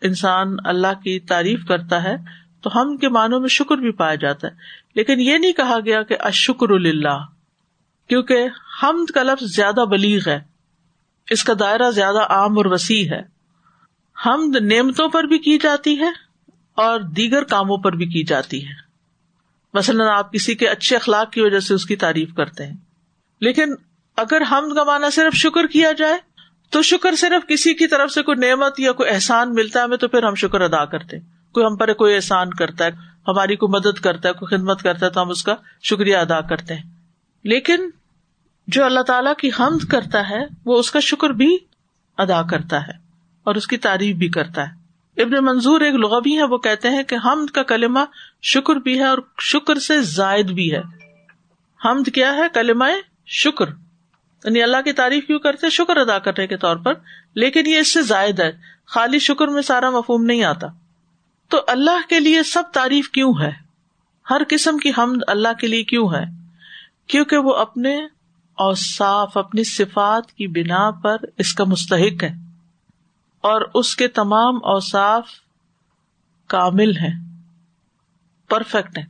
انسان 0.00 0.56
اللہ 0.64 1.00
کی 1.02 1.20
تعریف 1.20 1.64
کرتا 1.68 2.02
ہے، 2.02 2.16
تو 2.60 2.70
ہم 2.74 2.96
کے 2.96 3.08
معنوں 3.08 3.40
میں 3.40 3.48
شکر 3.48 3.76
بھی 3.76 3.90
پایا 3.90 4.14
جاتا 4.14 4.48
ہے۔ 4.48 4.52
لیکن 4.94 5.20
یہ 5.20 5.38
نہیں 5.38 5.52
کہا 5.52 5.78
گیا 5.84 6.02
کہ 6.02 6.16
اشکر 6.20 6.70
اللہ 6.70 7.26
کیونکہ 8.08 8.48
حمد 8.82 9.10
کا 9.10 9.22
لفظ 9.22 9.56
زیادہ 9.56 9.84
بلیغ 9.84 10.20
ہے۔ 10.26 10.40
اس 11.30 11.44
کا 11.44 11.52
دائرہ 11.60 11.90
زیادہ 11.90 12.18
عام 12.18 12.56
اور 12.56 12.64
وسیع 12.64 13.10
ہے۔ 13.10 13.22
حمد 14.26 14.56
نعمتوں 14.56 15.08
پر 15.08 15.24
بھی 15.24 15.38
کی 15.38 15.58
جاتی 15.58 15.98
ہے 15.98 16.31
اور 16.74 17.00
دیگر 17.00 17.44
کاموں 17.44 17.76
پر 17.76 17.92
بھی 17.92 18.06
کی 18.06 18.24
جاتی 18.24 18.68
ہے 18.68 18.82
مثلاً 19.74 20.08
آپ 20.08 20.32
کسی 20.32 20.54
کے 20.54 20.68
اچھے 20.68 20.96
اخلاق 20.96 21.32
کی 21.32 21.40
وجہ 21.40 21.60
سے 21.60 21.74
اس 21.74 21.84
کی 21.84 21.96
تعریف 21.96 22.34
کرتے 22.34 22.66
ہیں۔ 22.66 22.76
لیکن 23.40 23.74
اگر 24.16 24.42
حمد 24.50 24.74
کا 24.74 25.10
صرف 25.10 25.34
شکر 25.34 25.66
کیا 25.66 25.92
جائے، 25.92 26.18
تو 26.70 26.82
شکر 26.82 27.14
صرف 27.14 27.48
کسی 27.48 27.74
کی 27.74 27.86
طرف 27.86 28.10
سے 28.10 28.22
کوئی 28.22 28.48
نعمت 28.48 28.80
یا 28.80 28.92
کوئی 28.92 29.10
احسان 29.10 29.54
ملتا 29.54 29.78
ہے 29.80 29.84
ہمیں 29.84 29.96
تو 29.96 30.08
پھر 30.08 30.22
ہم 30.22 30.34
شکر 30.34 30.60
ادا 30.60 30.84
کرتے 30.84 31.18
ہیں۔ 31.18 31.52
کوئی 31.52 31.66
ہم 31.66 31.76
پر 31.76 31.92
کوئی 31.92 32.14
احسان 32.14 32.50
کرتا 32.50 32.84
ہے، 32.84 32.90
ہماری 33.28 33.56
کوئی 33.56 33.70
مدد 33.70 34.00
کرتا 34.00 34.28
ہے، 34.28 34.34
کوئی 34.34 34.56
خدمت 34.56 34.82
کرتا 34.82 35.06
ہے، 35.06 35.10
تو 35.10 35.22
ہم 35.22 35.30
اس 35.30 35.42
کا 35.42 35.54
شکریہ 35.82 36.16
ادا 36.16 36.40
کرتے 36.40 36.74
ہیں۔ 36.74 36.82
لیکن 37.44 37.90
جو 38.66 38.84
اللہ 38.84 39.00
تعالی 39.00 39.30
کی 39.38 39.48
حمد 39.60 39.84
کرتا 39.88 40.30
ہے، 40.30 40.44
وہ 40.64 40.78
اس 40.78 40.90
کا 40.90 41.00
شکر 41.00 41.30
بھی 41.30 41.58
ادا 42.18 42.42
کرتا 42.42 42.86
ہے 42.86 42.92
اور 43.44 43.54
اس 43.54 43.66
کی 43.66 43.76
تعریف 43.76 44.16
بھی 44.16 44.28
کرتا 44.28 44.62
ہے۔ 44.62 44.81
ابن 45.16 45.44
منظور 45.44 45.80
ایک 45.80 45.94
لغبی 45.94 46.38
ہے 46.38 46.42
وہ 46.42 46.58
کہتے 46.58 46.90
ہیں 46.90 47.02
کہ 47.02 47.16
حمد 47.24 47.46
کا 47.46 47.62
کلمہ 47.62 48.00
شکر 48.42 48.76
بھی 48.76 48.98
ہے 48.98 49.06
اور 49.06 49.18
شکر 49.40 49.78
سے 49.78 50.02
زائد 50.02 50.50
بھی 50.50 50.74
ہے۔ 50.74 50.82
حمد 51.84 52.08
کیا 52.14 52.34
ہے؟ 52.34 52.42
کلمہ 52.54 52.84
شکر۔ 53.26 53.68
یعنی 54.44 54.62
اللہ 54.62 54.76
کی 54.84 54.92
تعریف 54.92 55.26
کیوں 55.26 55.38
کرتے 55.38 55.70
شکر 55.70 55.96
ادا 55.96 56.18
کرنے 56.18 56.46
کے 56.46 56.56
طور 56.56 56.76
پر، 56.76 56.94
لیکن 57.34 57.66
یہ 57.66 57.78
اس 57.78 57.92
سے 57.92 58.02
زائد 58.02 58.40
ہے۔ 58.40 58.52
خالی 58.86 59.18
شکر 59.18 59.46
میں 59.46 59.62
سارا 59.62 59.90
مفہوم 59.90 60.24
نہیں 60.24 60.44
آتا۔ 60.44 60.66
تو 61.48 61.60
اللہ 61.66 62.08
کے 62.08 62.20
لیے 62.20 62.42
سب 62.42 62.62
تعریف 62.72 63.10
کیوں 63.10 63.34
ہے؟ 63.40 63.50
ہر 64.30 64.42
قسم 64.48 64.78
کی 64.78 64.90
حمد 64.98 65.22
اللہ 65.26 65.48
کے 65.60 65.66
لیے 65.66 65.84
کیوں 65.84 66.14
ہے؟ 66.14 66.24
کیونکہ 67.06 67.36
وہ 67.36 67.54
اپنے 67.54 67.96
اوصاف، 68.54 69.36
اپنی 69.36 69.64
صفات 69.64 70.32
کی 70.32 70.46
بنا 70.46 70.90
پر 70.90 71.16
اس 71.38 71.54
کا 71.54 71.64
مستحق 71.64 72.22
ہے۔ 72.22 72.51
اور 73.42 73.60
اس 73.74 73.96
کے 73.96 74.08
تمام 74.08 74.56
اوصاف 74.56 75.28
کامل 76.46 76.96
ہے 76.96 77.10
پرفیکٹ 78.48 78.98
ہے 78.98 79.02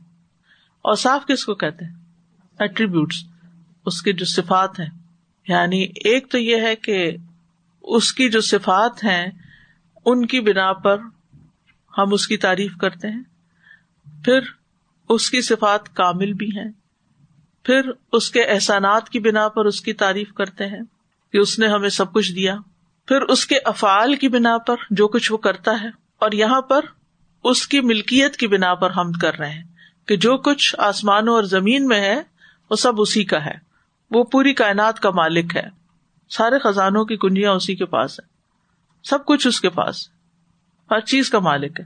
اوصاف 0.81 1.25
کس 1.25 1.45
کو 1.45 1.55
کہتے 1.55 1.85
ہیں؟ 1.85 1.93
ایٹریبیوٹس 2.59 3.15
اس 3.85 4.01
کے 4.01 4.13
جو 4.13 4.25
صفات 4.25 4.79
ہیں۔ 4.79 4.89
یعنی 5.47 5.81
ایک 5.83 6.31
تو 6.31 6.37
یہ 6.37 6.55
ہے 6.55 6.75
کہ 6.75 7.17
اس 7.81 8.13
کی 8.13 8.29
جو 8.29 8.41
صفات 8.41 9.03
ہیں، 9.03 9.27
ان 10.05 10.25
کی 10.25 10.39
بنا 10.41 10.73
پر 10.73 10.97
ہم 11.97 12.13
اس 12.13 12.27
کی 12.27 12.37
تعریف 12.37 12.77
کرتے 12.77 13.07
ہیں۔ 13.07 13.23
پھر 14.25 14.39
اس 15.09 15.29
کی 15.29 15.41
صفات 15.41 15.95
کامل 15.95 16.33
بھی 16.33 16.47
ہیں۔ 16.47 16.71
پھر 17.63 17.81
اس 18.11 18.31
کے 18.31 18.43
احسانات 18.43 19.09
کی 19.09 19.19
بنا 19.19 19.47
پر 19.47 19.65
اس 19.65 19.81
کی 19.81 19.93
تعریف 19.93 20.33
کرتے 20.33 20.65
ہیں 20.65 20.81
کہ 21.31 21.37
اس 21.37 21.59
نے 21.59 21.67
ہمیں 21.67 21.89
سب 21.89 22.13
کچھ 22.13 22.33
دیا۔ 22.33 22.55
پھر 23.07 23.21
اس 23.21 23.45
کے 23.45 23.55
افعال 23.65 24.15
کی 24.15 24.27
بنا 24.27 24.57
پر 24.57 24.75
جو 24.91 25.07
کچھ 25.07 25.31
وہ 25.31 25.37
کرتا 25.37 25.71
ہے، 25.81 25.87
اور 26.21 26.31
یہاں 26.31 26.61
پر 26.61 26.85
اس 27.43 27.67
کی 27.67 27.81
ملکیت 27.81 28.37
کی 28.37 28.47
بنا 28.47 28.73
پر 28.75 28.89
ہم 28.89 29.11
کر 29.11 29.39
رہے 29.39 29.49
ہیں 29.49 29.63
کہ 30.07 30.17
جو 30.17 30.37
کچھ 30.37 30.75
آسمانوں 30.77 31.33
اور 31.33 31.43
زمین 31.43 31.87
میں 31.87 31.99
ہے، 32.01 32.21
وہ 32.71 32.75
سب 32.75 33.01
اسی 33.01 33.23
کا 33.23 33.45
ہے۔ 33.45 33.55
وہ 34.11 34.23
پوری 34.23 34.53
کائنات 34.53 34.99
کا 34.99 35.09
مالک 35.09 35.55
ہے۔ 35.55 35.67
سارے 36.31 36.59
خزانوں 36.59 37.03
کی 37.05 37.17
کنجیاں 37.17 37.51
اسی 37.51 37.75
کے 37.75 37.85
پاس 37.85 38.19
ہے 38.19 38.25
سب 39.03 39.25
کچھ 39.25 39.47
اس 39.47 39.59
کے 39.61 39.69
پاس 39.69 40.07
ہر 40.89 40.99
چیز 40.99 41.29
کا 41.29 41.39
مالک 41.39 41.79
ہے۔ 41.79 41.85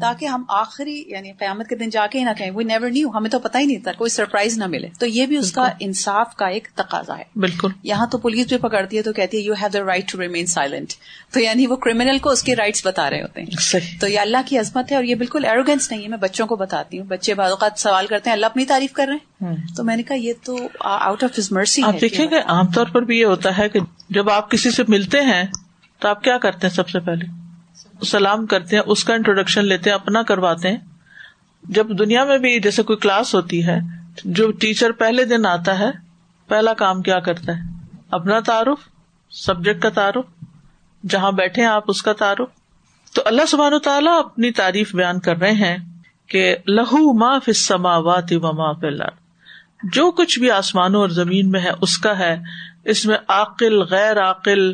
تاکہ 0.00 0.26
ہم 0.26 0.44
آخری 0.48 1.04
یعنی 1.06 1.32
قیامت 1.32 1.68
کے 1.68 1.76
دن 1.76 1.90
جا 1.90 2.06
کے 2.10 2.18
ہی 2.18 2.24
نہ 2.24 2.30
کہیں 2.38 2.50
وہ 2.50 2.62
نیور 2.62 2.90
نیو 2.90 3.08
ہمیں 3.10 3.30
تو 3.30 3.38
پتہ 3.38 3.58
ہی 3.58 3.64
نہیں 3.64 3.78
تھا 3.78 3.92
کوئی 3.92 4.10
سرپرائز 4.10 4.58
نہ 4.58 4.66
ملے۔ 4.66 4.88
تو 4.98 5.06
یہ 5.06 5.26
بھی 5.26 5.36
اس 5.36 5.52
کا 5.52 5.68
انصاف 5.80 6.36
کا 6.36 6.46
ایک 6.46 6.68
تقاضا 6.74 7.18
ہے۔ 7.18 7.22
بالکل۔ 7.36 7.68
یہاں 7.82 8.06
تو 8.06 8.18
پولیس 8.18 8.46
بھی 8.46 8.58
پکڑتی 8.58 8.96
ہے 8.96 9.02
تو 9.02 9.12
کہتی 9.12 9.36
ہے 9.36 9.42
you 9.42 9.52
have 9.52 9.68
the 9.72 9.80
right 9.80 10.12
to 10.12 10.20
remain 10.20 10.46
silent 10.46 10.92
تو 11.32 11.40
یعنی 11.40 11.66
وہ 11.66 11.76
کریمنل 11.76 12.18
کو 12.18 12.30
اس 12.30 12.42
کے 12.42 12.56
رائٹس 12.56 12.86
بتا 12.86 13.10
رہے 13.10 13.22
ہوتے 13.22 13.40
ہیں۔ 13.40 13.46
صحیح۔ 13.60 13.98
تو 14.00 14.08
یہ 14.08 14.20
اللہ 14.20 14.38
کی 14.46 14.58
عظمت 14.58 14.92
ہے 14.92 14.96
اور 14.96 15.04
یہ 15.04 15.14
بالکل 15.14 15.44
ایروگینس 15.44 15.90
نہیں 15.90 16.02
ہے 16.02 16.08
میں 16.08 16.18
بچوں 16.18 16.46
کو 16.46 16.56
بتاتی 16.56 16.98
ہوں۔ 16.98 17.06
بچے 17.06 17.34
بعض 17.34 17.50
اوقات 17.50 17.72
سوال 17.76 18.06
کرتے 18.06 18.30
ہیں 18.30 18.34
اللہ 18.34 18.46
اپنی 18.46 18.64
تعریف 18.64 18.92
کر 18.92 19.06
رہے 19.08 19.46
ہیں؟ 19.46 19.56
تو 19.76 19.84
میں 19.84 19.96
نے 19.96 20.02
کہا 20.02 20.16
یہ 20.16 20.32
تو 20.44 20.58
آؤٹ 20.80 21.24
آف 21.24 21.38
ہز 21.38 21.52
مرسی 21.52 21.82
آپ 21.82 21.94
دیکھیں 22.00 22.26
گے 22.30 22.38
عام 22.38 22.66
طور 22.66 22.86
پر 22.86 23.02
بھی 23.02 23.18
یہ 23.20 23.24
ہوتا 23.24 23.58
ہے 23.58 23.68
کہ 23.68 23.80
جب 24.10 24.30
آپ 24.30 24.50
کسی 24.50 24.70
سے 24.70 24.82
ملتے 24.88 25.20
ہیں 25.20 25.44
تو 25.98 26.08
آپ 26.08 26.22
کیا 26.22 26.38
کرتے 26.38 26.66
ہیں 26.66 26.74
سب 26.74 26.88
سے 26.88 27.00
پہلے؟ 27.00 27.45
سلام 28.04 28.46
کرتے 28.46 28.76
ہیں، 28.76 28.82
اس 28.86 29.04
کا 29.04 29.14
انٹروڈکشن 29.14 29.64
لیتے 29.64 29.90
ہیں، 29.90 29.94
اپنا 29.94 30.22
کرواتے 30.22 30.68
ہیں۔ 30.70 30.76
جب 31.62 31.86
دنیا 31.98 32.24
میں 32.24 32.38
بھی 32.38 32.60
جیسے 32.60 32.82
کوئی 32.82 32.96
کلاس 32.96 33.34
ہوتی 33.34 33.66
ہے، 33.66 33.78
جو 34.24 34.50
ٹیچر 34.50 34.92
پہلے 34.92 35.24
دن 35.24 35.46
آتا 35.46 35.78
ہے، 35.78 35.90
پہلا 36.48 36.74
کام 36.74 37.02
کیا 37.02 37.18
کرتا 37.18 37.52
ہے؟ 37.52 37.62
اپنا 38.10 38.40
تعارف 38.40 38.78
سبجیکٹ 39.30 39.82
کا 39.82 39.88
تعارف، 39.88 40.44
جہاں 41.08 41.32
بیٹھے 41.32 41.64
آپ، 41.64 41.84
اس 41.88 42.02
کا 42.02 42.12
تعارف۔ 42.12 42.48
تو 43.14 43.22
اللہ 43.24 43.46
سبحان 43.48 43.74
و 43.74 43.78
تعالیٰ 43.78 44.18
اپنی 44.18 44.50
تعریف 44.50 44.94
بیان 44.94 45.20
کر 45.20 45.36
رہے 45.36 45.52
ہیں 45.52 45.76
کہ 46.26 46.56
لہو 46.66 47.18
ما 47.18 47.38
فسماوات 47.38 48.32
و 48.32 48.52
ما 48.52 48.72
فل 48.72 49.00
جو 49.92 50.10
کچھ 50.10 50.38
بھی 50.38 50.50
آسمانوں 50.50 51.00
اور 51.00 51.08
زمین 51.08 51.50
میں 51.50 51.60
ہے، 51.60 51.70
اس 51.80 51.98
کا 51.98 52.18
ہے۔ 52.18 52.36
اس 52.84 53.06
میں 53.06 53.16
عقل 53.28 53.82
غیر 53.82 54.30
عقل 54.30 54.72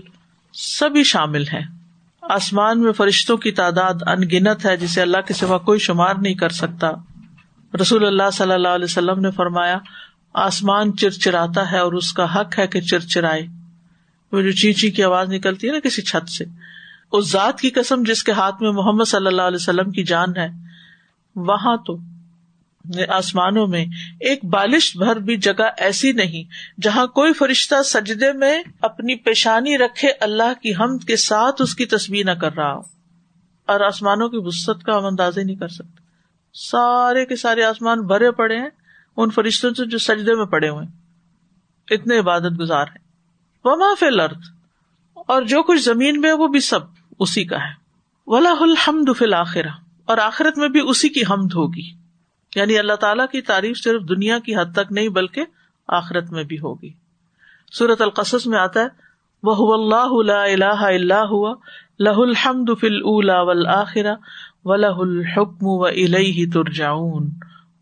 سبھی 0.53 1.05
شامل 1.05 1.43
ہیں۔ 1.43 1.82
آسمان 2.23 2.83
میں 2.83 2.93
فرشتوں 2.93 3.37
کی 3.37 3.53
تعداد 3.53 3.95
ان 4.07 4.21
گنت 4.23 4.67
ہے، 4.67 4.77
جسے 4.77 5.03
اللہ 5.03 5.17
کے 5.27 5.35
سوا 5.35 5.59
کوئی 5.59 5.79
شمار 5.79 6.15
نہیں 6.15 6.35
کر 6.35 6.49
سکتا۔ 6.49 6.91
رسول 7.81 8.07
اللہ 8.07 8.31
صلی 8.33 8.53
اللہ 8.53 8.69
علیہ 8.69 8.85
وسلم 8.85 9.21
نے 9.21 9.31
فرمایا، 9.31 9.79
آسمان 10.35 10.97
چرچراتا 10.97 11.73
ہے 11.73 11.79
اور 11.79 11.93
اس 11.93 12.13
کا 12.13 12.35
حق 12.35 12.59
ہے 12.59 12.67
کہ 12.67 12.81
چرچرائے۔ 12.81 13.47
وہ 14.33 14.41
جو 14.41 14.53
چیچی 14.53 14.91
کی 14.91 15.03
آواز 15.03 15.29
نکلتی 15.29 15.67
ہے 15.67 15.73
نا 15.73 15.79
کسی 15.81 16.03
چھت 16.03 16.31
سے۔ 16.31 16.45
اس 17.13 17.31
ذات 17.31 17.61
کی 17.61 17.71
قسم 17.71 18.03
جس 18.03 18.25
کے 18.25 18.33
ہاتھ 18.33 18.63
میں 18.63 18.73
محمد 18.73 19.05
صلی 19.05 19.27
اللہ 19.27 19.43
علیہ 19.43 19.59
وسلم 19.61 19.91
کی 19.91 20.05
جان 20.05 20.37
ہے۔ 20.37 20.49
وہاں 21.37 21.77
تو 21.77 21.97
آسمانوں 23.09 23.67
میں 23.67 23.85
ایک 24.21 24.45
بالش 24.45 24.97
بھر 24.97 25.17
بھی 25.17 25.37
جگہ 25.37 25.71
ایسی 25.79 26.13
نہیں 26.13 26.45
جہاں 26.81 27.07
کوئی 27.07 27.33
فرشتہ 27.33 27.83
سجدے 27.83 28.33
میں 28.33 28.63
اپنی 28.81 29.15
پیشانی 29.15 29.79
رکھے 29.79 30.09
اللہ 30.21 30.61
کی 30.63 30.73
حمد 30.75 31.05
کے 31.07 31.17
ساتھ 31.17 31.63
اس 31.63 31.75
کی 31.75 31.85
تصویر 31.87 32.27
نہ 32.27 32.31
کر 32.31 32.55
رہا 32.55 32.75
ہو۔ 32.75 32.81
اور 33.67 33.81
آسمانوں 33.81 34.29
کی 34.29 34.37
وسط 34.41 34.83
کا 34.83 34.97
ہم 34.97 35.07
اندازے 35.07 35.43
نہیں 35.43 35.57
کر 35.57 35.69
سکتے۔ 35.69 36.03
سارے 36.55 37.27
کے 37.27 37.37
سارے 37.37 37.65
آسمان 37.65 38.01
بھرے 38.07 38.31
پڑے 38.31 38.59
ہیں، 38.59 38.69
ان 39.17 39.31
فرشتوں 39.31 39.75
سے 39.75 39.87
جو 39.87 39.99
سجدے 39.99 40.35
میں 40.35 40.47
پڑے 40.47 40.69
ہوئے 40.69 40.87
اتنے 41.95 42.19
عبادت 42.19 42.61
گزار 42.61 42.87
ہیں۔ 42.87 43.05
وہ 43.65 43.77
معاف 43.77 44.03
لرد 44.03 44.41
اور 45.15 45.43
جو 45.43 45.63
کچھ 45.63 45.81
زمین 45.81 46.21
میں 46.21 46.33
وہ 46.33 46.49
بھی 46.49 46.61
سب 46.61 46.81
اسی 47.19 47.45
کا 47.45 47.57
ہے۔ 47.57 47.73
ولا 48.27 48.55
الحمد 48.61 49.19
فل 49.19 49.35
آخرہ 49.35 49.69
اور 50.05 50.19
آخرت 50.19 50.59
میں 50.59 50.69
بھی 50.69 50.81
اسی 50.89 51.09
کی 51.09 51.23
حمد 51.31 51.53
ہوگی۔ 51.55 52.02
یعنی 52.57 52.79
اللہ 52.79 52.93
تعالیٰ 52.93 53.27
کی 53.27 53.41
تعریف 53.41 53.77
صرف 53.85 54.03
دنیا 54.09 54.39
کی 54.39 54.57
حد 54.57 54.73
تک 54.75 54.93
نہیں 54.93 55.09
بلکہ 55.09 55.45
آخرت 55.89 56.31
میں 56.31 56.45
بھی 56.45 56.59
ہوگی۔ 56.59 56.91
سورت 57.73 58.03
القصص 58.03 58.47
میں 58.47 58.59
آتا 58.59 58.81
ہے 58.81 58.87
وہ 59.43 59.75
اللہ 59.75 60.33
اللہ 60.33 60.85
اللہ 60.85 61.25
ہوا 61.31 61.55
لہ 61.99 62.17
الحمد 62.17 62.71
فل 62.81 62.97
اولا 62.97 63.43
ول 63.43 63.67
آخرا 63.67 64.15
و 64.65 64.77
لہ 64.77 64.87
الحکم 64.87 65.67
و 65.67 65.85
الہ 65.85 66.51
ترجاؤن 66.55 67.29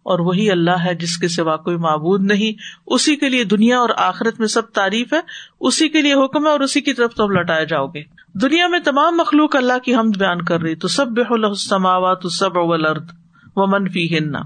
اور 0.03 0.19
وہی 0.19 0.51
اللہ 0.51 0.85
ہے 0.85 0.95
جس 0.95 1.17
کے 1.17 1.29
سوا 1.29 1.57
کوئی 1.57 1.77
معبود 1.77 2.23
نہیں۔ 2.25 2.61
اسی 2.87 3.17
کے 3.17 3.29
لیے 3.29 3.45
دنیا 3.45 3.79
اور 3.79 3.89
آخرت 3.97 4.39
میں 4.41 4.49
سب 4.49 4.71
تعریف 4.71 5.13
ہے، 5.13 5.21
اسی 5.61 5.89
کے 5.89 6.03
لیے 6.03 6.15
حکم 6.15 6.47
ہے 6.47 6.51
اور 6.51 6.61
اسی 6.61 6.81
کی 6.81 6.93
طرف 6.93 7.15
تم 7.15 7.31
لوٹائے 7.31 7.67
جاؤ 7.67 7.87
گے۔ 7.87 8.03
دنیا 8.35 8.67
میں 8.67 8.79
تمام 8.79 9.17
مخلوق 9.17 9.57
اللہ 9.57 9.79
کی 9.79 9.95
حمد 9.95 10.17
بیان 10.17 10.43
کر 10.43 10.61
رہی، 10.61 10.75
تو 10.75 10.89
سب 10.89 11.07
بح 11.07 11.33
السماوات 11.33 12.33
سب 12.33 12.57
ولرد 12.57 13.11
و 13.57 13.67
منفی 13.67 14.19
ہننا 14.19 14.39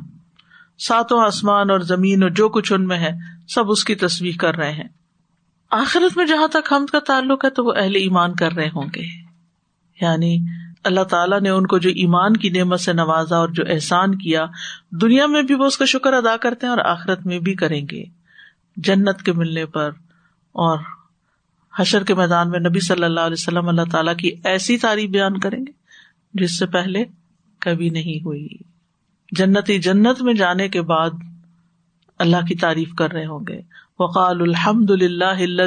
ساتوں 0.78 1.21
آسمان 1.21 1.71
اور 1.71 1.81
زمین 1.81 2.23
اور 2.23 2.31
جو 2.31 2.49
کچھ 2.49 2.73
ان 2.73 2.87
میں 2.87 2.99
ہے، 2.99 3.11
سب 3.49 3.71
اس 3.71 3.85
کی 3.85 3.95
تصویر 3.95 4.33
کر 4.38 4.54
رہے 4.54 4.73
ہیں۔ 4.73 4.88
آخرت 5.71 6.16
میں 6.16 6.26
جہاں 6.26 6.49
تک 6.49 6.73
حمد 6.73 6.87
کا 6.87 6.99
تعلق 6.99 7.45
ہے، 7.45 7.50
تو 7.50 7.64
وہ 7.64 7.73
اہل 7.76 7.95
ایمان 7.95 8.35
کر 8.35 8.52
رہے 8.52 8.69
ہوں 8.69 8.87
گے۔ 8.95 9.25
یعنی 10.00 10.38
اللہ 10.85 11.04
تعالیٰ 11.04 11.40
نے 11.40 11.50
ان 11.50 11.66
کو 11.66 11.78
جو 11.78 11.90
ایمان 11.90 12.37
کی 12.37 12.49
نعمت 12.49 12.81
سے 12.81 12.93
نوازا 12.93 13.37
اور 13.37 13.49
جو 13.49 13.64
احسان 13.69 14.19
کیا، 14.19 14.47
دنیا 14.90 15.26
میں 15.26 15.43
بھی 15.43 15.54
وہ 15.54 15.64
اس 15.64 15.78
کا 15.78 15.85
شکر 15.85 16.12
ادا 16.12 16.37
کرتے 16.37 16.66
ہیں 16.66 16.75
اور 16.75 16.85
آخرت 16.85 17.26
میں 17.26 17.38
بھی 17.38 17.54
کریں 17.54 17.87
گے۔ 17.93 18.04
جنت 18.76 19.23
کے 19.23 19.33
ملنے 19.33 19.66
پر 19.66 19.88
اور 20.52 20.78
حشر 21.78 22.04
کے 22.04 22.14
میدان 22.14 22.50
میں 22.50 22.61
نبی 22.61 22.81
صلی 22.81 23.04
اللہ 23.04 23.21
علیہ 23.21 23.37
وسلم 23.38 23.69
اللہ 23.69 23.83
تعالیٰ 23.93 24.16
کی 24.16 24.31
ایسی 24.45 24.78
تعریف 24.78 25.11
بیان 25.11 25.38
کریں 25.38 25.59
گے، 25.59 25.73
جس 26.35 26.59
سے 26.59 26.66
پہلے 26.66 27.04
کبھی 27.59 27.90
نہیں 27.90 28.25
ہوئی۔ 28.25 28.74
جنتی 29.37 29.79
جنت 29.79 30.23
میں 30.23 30.35
جانے 30.35 30.69
کے 30.69 30.83
بعد 30.83 31.11
اللہ 32.19 32.37
کی 32.49 32.55
تعریف 32.55 32.95
کر 32.95 33.12
رہے 33.12 33.26
ہوں 33.26 33.41
گے۔ 33.49 33.61
وقال 33.99 34.43
الحمد 34.43 34.91
للہ 34.91 35.64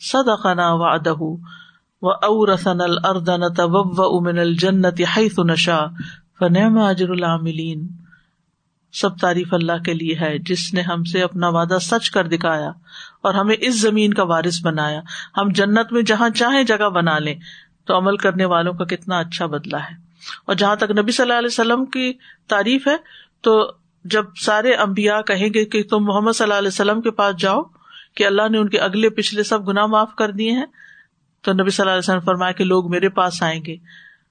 صدقنا 0.00 0.72
وعدہ 0.72 1.22
و 2.02 2.10
اورسن 2.10 2.80
الردن 2.80 3.54
طب 3.54 3.76
امن 3.76 4.38
الجنت 4.38 5.00
حیث 5.16 5.38
نشا 5.38 5.86
فنعم 6.38 6.78
اجر 6.78 7.08
العاملین۔ 7.08 7.88
سب 8.92 9.18
تعریف 9.18 9.54
اللہ 9.54 9.82
کے 9.84 9.94
لیے 9.94 10.14
ہے، 10.20 10.38
جس 10.38 10.74
نے 10.74 10.80
ہم 10.80 11.04
سے 11.04 11.22
اپنا 11.22 11.48
وعدہ 11.48 11.78
سچ 11.80 12.10
کر 12.10 12.26
دکھایا 12.26 12.68
اور 13.22 13.34
ہمیں 13.34 13.56
اس 13.60 13.80
زمین 13.80 14.14
کا 14.14 14.22
وارث 14.22 14.64
بنایا۔ 14.64 15.00
ہم 15.36 15.48
جنت 15.54 15.92
میں 15.92 16.02
جہاں 16.02 16.28
چاہیں 16.28 16.62
جگہ 16.62 16.88
بنا 16.88 17.18
لیں، 17.18 17.34
تو 17.86 17.98
عمل 17.98 18.16
کرنے 18.16 18.44
والوں 18.44 18.72
کا 18.72 18.84
کتنا 18.84 19.18
اچھا 19.18 19.46
بدلا 19.46 19.78
ہے۔ 19.78 20.03
اور 20.46 20.54
جہاں 20.54 20.76
تک 20.76 20.90
نبی 20.90 21.12
صلی 21.12 21.22
اللہ 21.22 21.38
علیہ 21.38 21.46
وسلم 21.46 21.84
کی 21.84 22.12
تعریف 22.48 22.88
ہے، 22.88 22.96
تو 23.40 23.72
جب 24.04 24.24
سارے 24.44 24.72
امبیا 24.72 25.20
کہیں 25.22 25.48
گے 25.54 25.64
کہ 25.64 25.82
تم 25.82 26.04
محمد 26.04 26.32
صلی 26.32 26.44
اللہ 26.44 26.54
علیہ 26.54 26.68
وسلم 26.68 27.00
کے 27.00 27.10
پاس 27.10 27.36
جاؤ، 27.38 27.62
کہ 28.16 28.26
اللہ 28.26 28.48
نے 28.50 28.58
ان 28.58 28.68
کے 28.68 28.78
اگلے 28.78 29.10
پچھلے 29.10 29.42
سب 29.42 29.68
گنا 29.68 29.86
معاف 29.86 30.14
کر 30.14 30.30
دیے 30.30 30.52
ہیں، 30.52 30.66
تو 31.42 31.52
نبی 31.52 31.70
صلی 31.70 31.82
اللہ 31.82 31.90
علیہ 31.90 31.98
وسلم 31.98 32.20
فرمایا 32.20 32.52
کہ 32.52 32.64
لوگ 32.64 32.90
میرے 32.90 33.08
پاس 33.08 33.42
آئیں 33.42 33.64
گے۔ 33.64 33.76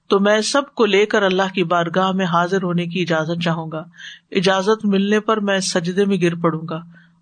تو 0.08 0.20
میں 0.20 0.40
سب 0.40 0.74
کو 0.74 0.86
لے 0.86 1.06
کر 1.06 1.22
اللہ 1.22 1.54
کی 1.54 1.64
بارگاہ 1.64 2.10
میں 2.10 2.26
حاضر 2.26 2.62
ہونے 2.62 2.86
کی 2.86 3.02
اجازت 3.02 3.42
چاہوں 3.44 3.70
گا۔ 3.72 3.84
اجازت 4.30 4.84
ملنے 4.84 5.20
پر 5.20 5.40
میں 5.40 5.60
سجدے 5.60 6.04
میں 6.04 6.16
گر 6.22 6.34
پڑوں 6.34 6.62
گا۔ 6.70 6.76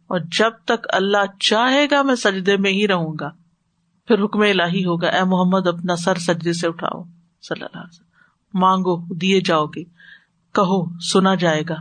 اور 0.06 0.20
جب 0.38 0.50
تک 0.64 0.86
اللہ 0.88 1.38
چاہے 1.40 1.86
گا، 1.90 2.02
میں 2.02 2.14
سجدے 2.14 2.56
میں 2.56 2.70
ہی 2.70 2.88
رہوں 2.88 3.14
گا۔ 3.20 3.30
پھر 4.08 4.24
حکم 4.24 4.40
الہی 4.40 4.84
ہوگا، 4.84 5.08
اے 5.08 5.24
محمد، 5.24 5.66
اپنا 5.66 5.96
سر 5.96 6.14
سجدے 6.14 6.52
سے 6.52 6.68
اٹھاؤ۔ 6.68 7.02
صلی 7.42 7.64
اللہ 7.64 7.80
علیہ 7.80 7.94
وسلم۔ 7.94 8.11
مانگو، 8.54 9.14
دیے 9.14 9.40
جاؤ 9.40 9.66
گے۔ 9.66 9.84
کہو، 10.54 10.98
سنا 10.98 11.34
جائے 11.34 11.62
گا۔ 11.68 11.74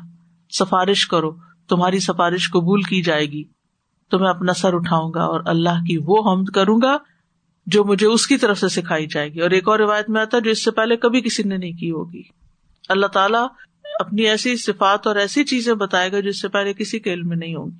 سفارش 0.50 1.08
کرو، 1.08 1.32
تمہاری 1.70 2.00
سفارش 2.00 2.52
قبول 2.52 2.82
کی 2.82 3.02
جائے 3.02 3.26
گی۔ 3.26 3.44
تو 4.10 4.20
میں 4.20 4.30
اپنا 4.30 4.54
سر 4.54 4.74
اٹھاؤں 4.74 5.12
گا 5.16 5.24
اور 5.24 5.42
اللہ 5.46 5.84
کی 5.88 5.98
وہ 6.06 6.32
حمد 6.32 6.50
کروں 6.54 6.80
گا 6.84 6.98
جو 7.68 7.84
مجھے 7.84 8.08
اس 8.08 8.28
کی 8.28 8.38
طرف 8.38 8.60
سے 8.60 8.70
سکھائی 8.70 9.08
جائے 9.08 9.34
گی۔ 9.34 9.40
اور 9.40 9.50
ایک 9.50 9.68
اور 9.68 9.80
روایت 9.80 10.10
میں 10.10 10.22
آتا 10.22 10.38
ہے، 10.38 10.42
جو 10.42 10.52
اس 10.52 10.64
سے 10.64 10.72
پہلے 10.72 10.98
کبھی 10.98 11.22
کسی 11.22 11.44
نے 11.44 11.58
نہیں 11.58 11.74
کی 11.74 11.92
ہوگی۔ 11.92 12.22
اللہ 12.90 13.06
تعالیٰ 13.06 13.48
اپنی 14.00 14.22
ایسی 14.22 14.58
صفات 14.58 15.08
اور 15.08 15.16
ایسی 15.16 15.44
چیزیں 15.44 15.74
بتائے 15.74 16.12
گا 16.12 16.20
جس 16.20 16.42
سے 16.42 16.48
پہلے 16.48 16.74
کسی 16.74 17.00
کے 17.00 17.14
علم 17.14 17.28
میں 17.28 17.38
نہیں 17.38 17.56
ہوگی 17.56 17.78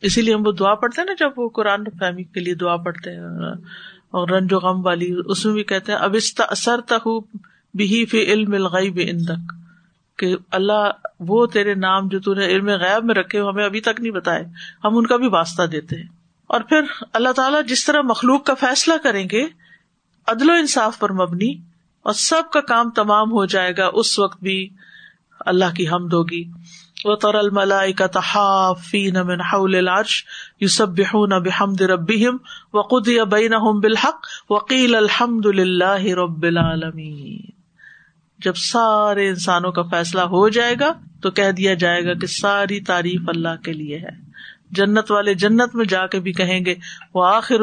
اسی 0.00 0.22
لیے 0.22 0.34
ہم 0.34 0.46
وہ 0.46 0.52
دعا 0.52 0.74
پڑھتے 0.74 1.00
ہیں 1.00 1.06
نا، 1.06 1.12
جب 1.20 1.30
وہ 1.36 1.48
قرآن 1.48 1.84
فہمی 1.98 2.24
کے 2.24 2.40
لیے 2.40 2.54
دعا 2.54 2.76
پڑھتے 2.76 3.10
ہیں، 3.10 3.22
اور 4.10 4.28
رنج 4.28 4.52
و 4.52 4.58
غم 4.58 4.86
والی، 4.86 5.16
اس 5.26 5.44
میں 5.44 5.54
بھی 5.54 5.64
کہتے 5.64 5.92
ہیں، 5.92 5.98
اب 5.98 6.14
اثر 6.38 6.80
تہ 6.80 7.08
بھی 7.74 8.06
فی 8.06 8.22
علم 8.22 8.52
الغیب 8.52 9.00
اندک 9.02 9.52
کہ 10.18 10.36
اللہ 10.50 10.90
وہ 11.20 11.46
تیرے 11.46 11.74
نام 11.74 12.08
جو 12.08 12.20
تون 12.20 12.38
علم 12.38 12.68
غیب 12.68 13.04
میں 13.04 13.14
رکھے 13.14 13.40
ہمیں 13.40 13.64
ابھی 13.64 13.80
تک 13.80 14.00
نہیں 14.00 14.12
بتائے، 14.12 14.44
ہم 14.84 14.96
ان 14.96 15.06
کا 15.06 15.16
بھی 15.16 15.28
واسطہ 15.28 15.62
دیتے 15.62 15.96
ہیں۔ 15.96 16.08
اور 16.46 16.60
پھر 16.60 16.80
اللہ 17.12 17.32
تعالیٰ 17.32 17.64
جس 17.64 17.84
طرح 17.84 18.00
مخلوق 18.00 18.44
کا 18.44 18.54
فیصلہ 18.54 18.94
کریں 19.02 19.28
گے، 19.32 19.44
عدل 20.26 20.50
و 20.50 20.52
انصاف 20.52 20.98
پر 20.98 21.12
مبنی، 21.12 21.54
اور 22.02 22.12
سب 22.12 22.42
کا 22.52 22.60
کام 22.60 22.90
تمام 22.90 23.32
ہو 23.32 23.46
جائے 23.46 23.76
گا، 23.78 23.90
اس 23.92 24.18
وقت 24.18 24.42
بھی 24.42 24.68
اللہ 25.40 25.74
کی 25.76 25.88
حمد 25.88 26.12
ہوگی۔ 26.12 26.44
وہ 27.04 27.14
تر 27.14 27.34
الملائی 27.34 27.92
کا 27.92 28.06
تحافین 28.06 29.16
یو 30.60 30.68
سب 30.68 30.88
بحمد 30.88 31.46
بحمد 31.46 31.80
ربیم 31.80 32.36
وقد 32.74 33.08
بین 33.30 33.80
بالحق 33.80 34.26
وکیل 34.50 34.94
الحمد 34.94 35.46
للہ 35.46 36.00
رب 36.00 36.42
العالمین 36.42 37.59
جب 38.42 38.56
سارے 38.56 39.28
انسانوں 39.28 39.72
کا 39.72 39.82
فیصلہ 39.82 40.20
ہو 40.20 40.48
جائے 40.48 40.74
گا 40.80 40.92
تو 41.22 41.30
کہہ 41.30 41.50
دیا 41.50 41.74
جائے 41.74 42.04
گا 42.04 42.14
کہ 42.14 42.26
ساری 42.26 42.80
تعریف 42.80 43.28
اللہ 43.28 43.62
کے 43.64 43.72
لیے 43.72 43.98
ہے۔ 43.98 44.30
جنت 44.70 45.10
والے 45.10 45.34
جنت 45.34 45.74
میں 45.74 45.84
جا 45.84 46.06
کے 46.06 46.20
بھی 46.20 46.32
کہیں 46.32 46.64
گے 46.64 46.74
وہ 47.14 47.26
آخر 47.26 47.60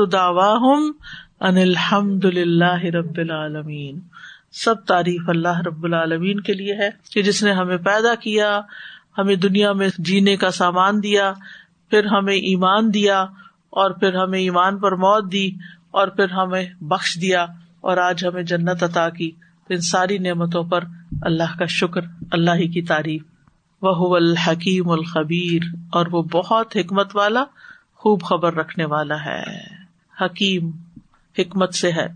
ان 1.39 1.57
الحمد 1.57 2.25
للہ 2.25 2.85
رب 2.85 3.17
العالمین۔ 3.17 3.99
سب 4.51 4.85
تعریف 4.85 5.29
اللہ 5.29 5.61
رب 5.61 5.83
العالمین 5.83 6.39
کے 6.39 6.53
لیے 6.53 6.73
ہے 6.73 6.89
کہ 7.13 7.21
جس 7.21 7.43
نے 7.43 7.51
ہمیں 7.51 7.77
پیدا 7.77 8.15
کیا، 8.15 8.61
ہمیں 9.17 9.35
دنیا 9.35 9.73
میں 9.73 9.89
جینے 9.97 10.37
کا 10.37 10.51
سامان 10.51 11.03
دیا، 11.03 11.33
پھر 11.89 12.05
ہمیں 12.05 12.35
ایمان 12.35 12.93
دیا، 12.93 13.21
اور 13.69 13.91
پھر 13.91 14.15
ہمیں 14.15 14.39
ایمان 14.39 14.77
پر 14.77 14.91
موت 14.91 15.31
دی، 15.31 15.49
اور 15.91 16.07
پھر 16.07 16.31
ہمیں 16.31 16.65
بخش 16.81 17.17
دیا، 17.21 17.45
اور 17.81 17.97
آج 17.97 18.25
ہمیں 18.25 18.43
جنت 18.43 18.83
عطا 18.83 19.09
کی۔ 19.09 19.31
ان 19.69 19.81
ساری 19.81 20.17
نعمتوں 20.17 20.63
پر 20.63 20.83
اللہ 21.21 21.57
کا 21.59 21.65
شکر، 21.65 22.01
اللہ 22.31 22.51
ہی 22.51 22.67
کی 22.67 22.81
تعریف۔ 22.81 23.23
وہ 23.81 24.15
الحکیم 24.15 24.89
الخبیر، 24.89 25.75
اور 25.91 26.05
وہ 26.11 26.23
بہت 26.23 26.77
حکمت 26.77 27.15
والا، 27.15 27.43
خوب 27.95 28.21
خبر 28.21 28.53
رکھنے 28.53 28.85
والا 28.85 29.25
ہے۔ 29.25 29.43
حکیم، 30.21 30.71
حکمت 31.39 31.73
سے 31.73 31.91
ہے۔ 31.91 32.07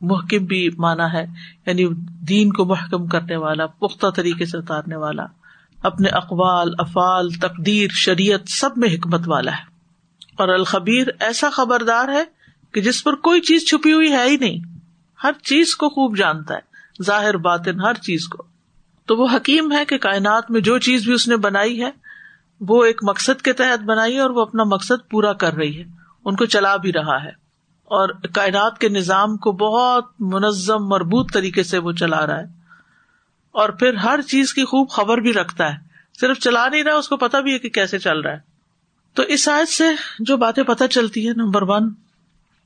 محکم 0.00 0.44
بھی 0.44 0.68
مانا 0.78 1.12
ہے 1.12 1.26
یعنی 1.66 1.84
دین 2.28 2.52
کو 2.52 2.64
محکم 2.64 3.06
کرنے 3.06 3.36
والا، 3.36 3.66
پختہ 3.66 4.06
طریقے 4.16 4.46
سے 4.46 4.58
اتارنے 4.58 4.96
والا۔ 4.96 5.22
اپنے 5.82 6.08
اقوال، 6.08 6.70
افعال، 6.78 7.30
تقدیر، 7.30 7.88
شریعت 7.90 8.40
سب 8.46 8.70
میں 8.76 8.88
حکمت 8.88 9.20
والا 9.26 9.52
ہے۔ 9.52 9.72
اور 10.36 10.48
الخبیر 10.48 11.06
ایسا 11.20 11.50
خبردار 11.50 12.08
ہے 12.08 12.24
کہ 12.72 12.80
جس 12.80 13.04
پر 13.04 13.14
کوئی 13.14 13.40
چیز 13.40 13.64
چھپی 13.68 13.92
ہوئی 13.92 14.12
ہے 14.12 14.24
ہی 14.28 14.36
نہیں۔ 14.36 14.58
ہر 15.24 15.32
چیز 15.42 15.76
کو 15.76 15.88
خوب 15.88 16.16
جانتا 16.16 16.54
ہے۔ 16.54 16.71
ظاہر 17.02 17.36
باطن، 17.36 17.80
ہر 17.80 17.94
چیز 17.94 18.28
کو۔ 18.28 18.42
تو 19.06 19.16
وہ 19.16 19.28
حکیم 19.36 19.72
ہے 19.72 19.84
کہ 19.84 19.98
کائنات 19.98 20.50
میں 20.50 20.60
جو 20.60 20.78
چیز 20.78 21.04
بھی 21.04 21.12
اس 21.12 21.28
نے 21.28 21.36
بنائی 21.36 21.82
ہے، 21.82 21.90
وہ 22.60 22.84
ایک 22.84 23.00
مقصد 23.02 23.42
کے 23.42 23.52
تحت 23.52 23.84
بنائی 23.84 24.14
ہے 24.14 24.20
اور 24.20 24.30
وہ 24.30 24.40
اپنا 24.40 24.64
مقصد 24.64 25.10
پورا 25.10 25.32
کر 25.32 25.54
رہی 25.54 25.78
ہے۔ 25.78 25.84
ان 26.24 26.36
کو 26.36 26.44
چلا 26.44 26.76
بھی 26.76 26.92
رہا 26.92 27.24
ہے۔ 27.24 27.30
اور 27.84 28.08
کائنات 28.08 28.78
کے 28.78 28.88
نظام 28.88 29.36
کو 29.36 29.52
بہت 29.52 30.04
منظم، 30.20 30.86
مربوط 30.86 31.32
طریقے 31.32 31.62
سے 31.62 31.78
وہ 31.78 31.92
چلا 31.92 32.26
رہا 32.26 32.38
ہے۔ 32.38 32.44
اور 33.50 33.68
پھر 33.68 33.94
ہر 33.94 34.22
چیز 34.22 34.54
کی 34.54 34.64
خوب 34.64 34.90
خبر 34.90 35.18
بھی 35.18 35.32
رکھتا 35.32 35.72
ہے۔ 35.72 35.78
صرف 36.20 36.38
چلا 36.38 36.68
نہیں 36.68 36.84
رہا، 36.84 36.94
اس 36.94 37.08
کو 37.08 37.16
پتا 37.16 37.40
بھی 37.40 37.52
ہے 37.52 37.58
کہ 37.58 37.68
کیسے 37.68 37.98
چل 37.98 38.20
رہا 38.20 38.32
ہے۔ 38.32 38.38
تو 39.14 39.22
اس 39.22 39.48
آیت 39.48 39.68
سے 39.68 39.84
جو 40.18 40.36
باتیں 40.36 40.62
پتہ 40.62 40.84
چلتی 40.84 41.28
ہے 41.28 41.32
نمبر 41.32 41.62
ون، 41.62 41.94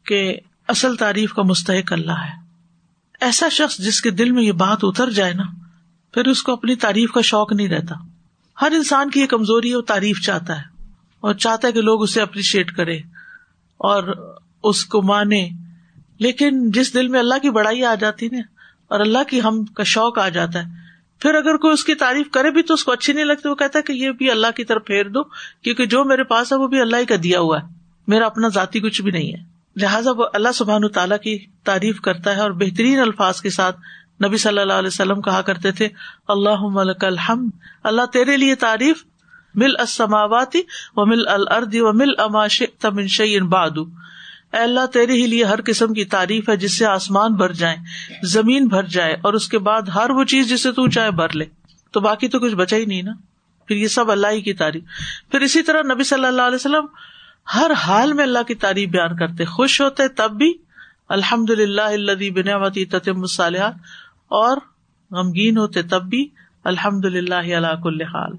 کہ 0.07 0.37
اصل 0.69 0.97
تعریف 0.97 1.33
کا 1.33 1.43
مستحق 1.43 1.93
اللہ 1.93 2.13
ہے۔ 2.13 2.46
ایسا 3.21 3.49
شخص 3.49 3.77
جس 3.79 4.01
کے 4.01 4.11
دل 4.11 4.31
میں 4.31 4.43
یہ 4.43 4.53
بات 4.53 4.79
اتر 4.83 5.11
جائے 5.11 5.33
نا، 5.33 5.45
پھر 6.15 6.29
اس 6.29 6.43
کو 6.43 6.53
اپنی 6.53 6.75
تعریف 6.77 7.13
کا 7.13 7.21
شوق 7.21 7.53
نہیں 7.53 7.69
رہتا۔ 7.69 7.95
ہر 8.57 8.73
انسان 8.73 9.11
کی 9.11 9.21
یہ 9.21 9.27
کمزوری 9.27 9.71
ہے 9.71 9.77
وہ 9.77 9.83
تعریف 9.83 10.21
چاہتا 10.21 10.57
ہے، 10.57 10.63
اور 11.23 11.35
چاہتا 11.35 11.69
ہے 11.69 11.73
کہ 11.73 11.83
لوگ 11.83 12.03
اسے 12.03 12.21
اپریشیٹ 12.21 12.73
کرے 12.73 12.97
اور 13.81 14.13
اس 14.65 14.85
کو 14.85 15.03
مانے۔ 15.03 15.49
لیکن 16.21 16.71
جس 16.71 16.93
دل 16.95 17.09
میں 17.09 17.21
اللہ 17.21 17.39
کی 17.43 17.51
بڑائی 17.51 17.85
آ 17.85 17.95
جاتی 17.95 18.29
نا، 18.29 18.41
اور 18.91 19.01
اللہ 19.01 19.29
کی 19.29 19.41
ہم 19.43 19.65
کا 19.65 19.83
شوق 19.85 20.19
آ 20.19 20.29
جاتا 20.29 20.59
ہے، 20.59 20.85
پھر 21.21 21.35
اگر 21.35 21.57
کوئی 21.57 21.73
اس 21.73 21.85
کی 21.85 21.95
تعریف 21.95 22.31
کرے 22.31 22.51
بھی 22.51 22.63
تو 22.63 22.75
اس 22.75 22.85
کو 22.85 22.93
اچھی 22.93 23.13
نہیں 23.13 23.25
لگتی، 23.25 23.49
وہ 23.49 23.55
کہتا 23.55 23.79
ہے 23.79 23.83
کہ 23.83 23.93
یہ 23.93 24.11
بھی 24.11 24.31
اللہ 24.31 24.57
کی 24.57 24.65
طرف 24.65 24.87
پھیر 24.87 25.09
دو، 25.09 25.23
کیونکہ 25.63 25.87
جو 25.87 26.05
میرے 26.05 26.25
پاس 26.25 26.53
ہے 26.53 26.59
وہ 26.59 26.67
بھی 26.67 26.81
اللہ 26.81 26.97
ہی 26.97 27.05
کا 27.05 27.15
دیا 27.23 27.41
ہوا 27.41 27.59
ہے۔ 27.59 27.75
میرا 28.09 28.27
اپنا 28.27 28.49
ذاتی 28.49 28.81
کچھ 28.81 29.03
بھی 29.03 29.11
نہیں 29.11 29.33
ہے۔ 29.33 29.56
لہٰذا 29.77 30.11
وہ 30.11 30.27
اللہ 30.33 30.49
سبحان 30.55 30.89
تعالیٰ 30.89 31.19
کی 31.19 31.39
تعریف 31.65 32.01
کرتا 32.01 32.37
ہے 32.37 32.41
اور 32.41 32.51
بہترین 32.51 33.01
الفاظ 33.01 33.41
کے 33.41 33.51
ساتھ 33.51 33.77
نبی 34.25 34.37
صلی 34.37 34.59
اللہ 34.59 34.73
علیہ 34.73 34.87
وسلم 34.87 35.21
کہا 35.21 35.43
کرتے 35.43 35.73
تھے 35.73 35.89
اللہ 36.29 36.61
ملک 36.61 37.05
الحمد. 37.05 37.51
اللہ 37.85 38.07
تیرے 38.13 38.37
لیے 38.37 38.55
تعریف، 38.55 39.05
مل 39.55 39.81
اسماواتی 39.81 40.61
و 40.97 41.07
مل 41.07 41.29
الردی 41.29 41.81
و 41.81 41.93
مل 41.93 42.11
اماش 42.19 42.63
تمن 42.81 43.49
بادو 43.49 43.83
اے 44.53 44.59
اللہ، 44.59 44.87
تیرے 44.87 45.13
ہی 45.13 45.27
لیے 45.27 45.45
ہر 45.45 45.59
قسم 45.65 45.93
کی 45.93 46.05
تعریف 46.05 46.49
ہے 46.49 46.57
جس 46.57 46.79
سے 46.79 46.87
آسمان 46.87 47.35
بھر 47.35 47.53
جائے 47.53 47.77
زمین 48.23 48.67
بھر 48.67 48.83
جائے 48.83 49.13
اور 49.13 49.35
اس 49.35 49.49
کے 49.49 49.59
بعد 49.59 49.83
ہر 49.83 50.11
وہ 50.11 50.25
چیز 50.25 50.49
جسے 50.49 50.73
تو 50.73 50.89
چاہے 50.89 51.11
بھر 51.11 51.33
لے۔ 51.33 51.45
تو 51.93 52.01
باقی 52.01 52.29
تو 52.29 52.39
کچھ 52.39 52.55
بچا 52.55 52.77
ہی 52.77 52.85
نہیں 52.85 53.03
نا۔ 53.03 53.13
پھر 53.67 53.77
یہ 53.77 53.89
سب 53.89 54.11
اللہ 54.11 54.27
ہی 54.27 54.41
کی 54.41 54.53
تعریف۔ 54.53 54.83
پھر 55.31 55.41
اسی 55.41 55.63
طرح 55.63 55.83
نبی 55.95 56.05
صلی 56.05 56.27
اللہ 56.27 56.43
علیہ 56.43 56.55
وسلم 56.55 56.87
ہر 57.55 57.71
حال 57.79 58.13
میں 58.13 58.25
اللہ 58.25 58.43
کی 58.43 58.55
تعریف 58.55 58.89
بیان 58.89 59.17
کرتے، 59.17 59.45
خوش 59.45 59.81
ہوتے 59.81 60.09
تب 60.09 60.31
بھی 60.31 60.53
الحمد 61.09 61.51
للہ 61.51 61.83
اللہ 61.83 62.31
بنیاتی 62.31 62.85
تتم 62.85 63.21
الصالحات، 63.21 63.75
اور 64.29 64.57
غمگین 65.11 65.59
ہوتے 65.59 65.83
تب 65.83 66.03
بھی 66.03 66.29
الحمد 66.65 67.05
للہ 67.05 67.57
اللہ 67.57 67.83
کل 67.83 68.03
حال۔ 68.03 68.33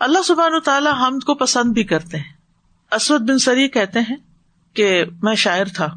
اللہ 0.00 0.22
سبحان 0.24 0.60
تعالیٰ 0.64 0.92
ہم 1.00 1.18
کو 1.18 1.34
پسند 1.34 1.72
بھی 1.72 1.84
کرتے 1.84 2.18
ہیں۔ 2.18 2.32
اسود 2.92 3.20
بن 3.20 3.38
سری 3.38 3.68
کہتے 3.68 4.00
ہیں 4.00 4.16
کہ 4.74 5.04
میں 5.22 5.34
شاعر 5.34 5.64
تھا، 5.74 5.88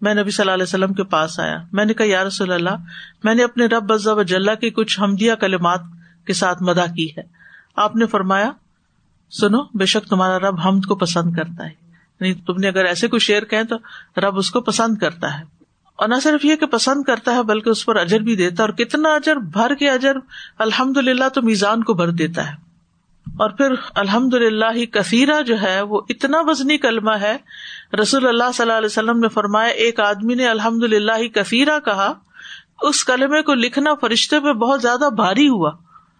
میں 0.00 0.14
نبی 0.14 0.30
صلی 0.30 0.42
اللہ 0.42 0.54
علیہ 0.54 0.62
وسلم 0.62 0.92
کے 0.92 1.04
پاس 1.04 1.38
آیا۔ 1.40 1.58
میں 1.72 1.84
نے 1.84 1.94
کہا، 1.94 2.06
یا 2.06 2.24
رسول 2.24 2.52
اللہ، 2.52 2.76
میں 3.24 3.34
نے 3.34 3.44
اپنے 3.44 3.66
رب 3.66 3.88
بزا 3.88 4.12
وجاللہ 4.12 4.54
کی 4.54 4.70
کچھ 4.70 5.00
ہمدیہ 5.00 5.34
کلمات 5.34 5.80
کے 6.26 6.32
ساتھ 6.32 6.62
مدا 6.62 6.86
کی 6.86 7.08
ہے۔ 7.18 7.22
آپ 7.76 7.96
نے 7.96 8.06
فرمایا 8.06 8.50
سنو، 9.30 9.78
بے 9.78 9.86
شک 9.86 10.08
تمہارا 10.08 10.38
رب 10.38 10.60
حمد 10.60 10.80
کو 10.80 10.94
پسند 10.94 11.34
کرتا 11.34 11.64
ہے۔ 11.64 11.70
یعنی 12.20 12.34
تم 12.34 12.56
نے 12.56 12.68
اگر 12.68 12.84
ایسے 12.84 13.08
کوئی 13.08 13.20
شعر 13.20 13.42
کہیں 13.42 13.62
تو 13.62 13.76
رب 14.20 14.38
اس 14.38 14.50
کو 14.50 14.60
پسند 14.60 14.98
کرتا 14.98 15.38
ہے۔ 15.38 15.44
اور 15.96 16.08
نہ 16.08 16.14
صرف 16.22 16.44
یہ 16.44 16.56
کہ 16.56 16.66
پسند 16.66 17.02
کرتا 17.02 17.34
ہے، 17.34 17.42
بلکہ 17.42 17.70
اس 17.70 17.86
پر 17.86 17.96
اجر 17.96 18.18
بھی 18.18 18.36
دیتا 18.36 18.62
ہے۔ 18.62 18.68
اور 18.68 18.76
کتنا 18.76 19.14
اجر، 19.14 19.36
بھر 19.36 19.74
کے 19.74 19.90
اجر 19.90 20.12
الحمد 20.58 20.96
للہ 20.96 21.28
تو 21.28 21.42
میزان 21.42 21.82
کو 21.82 21.94
بھر 21.94 22.10
دیتا 22.10 22.46
ہے۔ 22.46 22.70
اور 23.38 23.50
پھر 23.50 23.74
الحمد 23.94 24.34
للہ 24.34 24.64
ہی 24.74 24.86
کثیرہ 24.86 25.42
جو 25.42 25.62
ہے، 25.62 25.82
وہ 25.82 26.00
اتنا 26.08 26.38
وزنی 26.40 26.78
کلمہ 26.78 27.10
ہے۔ 27.10 27.36
رسول 28.02 28.26
اللہ 28.26 28.52
صلی 28.54 28.62
اللہ 28.62 28.78
علیہ 28.78 28.86
وسلم 28.86 29.18
نے 29.18 29.28
فرمایا، 29.28 29.68
ایک 29.68 30.00
آدمی 30.00 30.34
نے 30.34 30.48
الحمد 30.48 30.82
للہ 30.82 31.12
ہی 31.18 31.28
کثیرہ 31.28 31.78
کہا، 31.84 32.12
اس 32.82 33.04
کلمے 33.04 33.42
کو 33.42 33.54
لکھنا 33.54 33.94
فرشتے 33.94 34.40
پہ 34.40 34.52
بہت 34.52 34.82
زیادہ 34.82 35.10
بھاری 35.16 35.48
ہوا۔ 35.48 35.70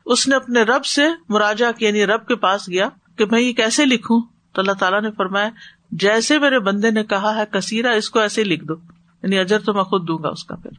اس 0.07 0.29
نے 0.29 0.37
اپنے 0.37 0.63
رب 0.63 0.85
سے 0.85 1.03
مراجا 1.29 1.71
یعنی 1.81 2.07
رب 2.07 2.27
کے 2.27 2.37
پاس 2.37 2.69
گیا 2.69 2.89
کہ 3.17 3.25
میں 3.31 3.41
یہ 3.41 3.53
کیسے 3.53 3.85
لکھوں؟ 3.85 4.21
تو 4.53 4.61
اللہ 4.61 4.73
تعالیٰ 4.73 5.03
نے 5.03 5.11
فرمایا 5.11 5.51
جیسے 5.91 6.39
میرے 6.39 6.59
بندے 6.59 6.91
نے 6.91 7.05
کہا 7.05 7.37
ہے 7.37 7.45
کثیرہ 7.51 7.95
اس 7.95 8.11
کو 8.11 8.19
ایسے 8.19 8.45
لکھ 8.45 8.65
دو۔ 8.65 8.75
یعنی 9.23 9.39
اجر 9.39 9.59
تو 9.59 9.75
میں 9.75 9.83
خود 9.83 10.09
دوں 10.09 10.19
گا 10.23 10.29
اس 10.29 10.45
کا 10.45 10.57
پھر۔ 10.57 10.71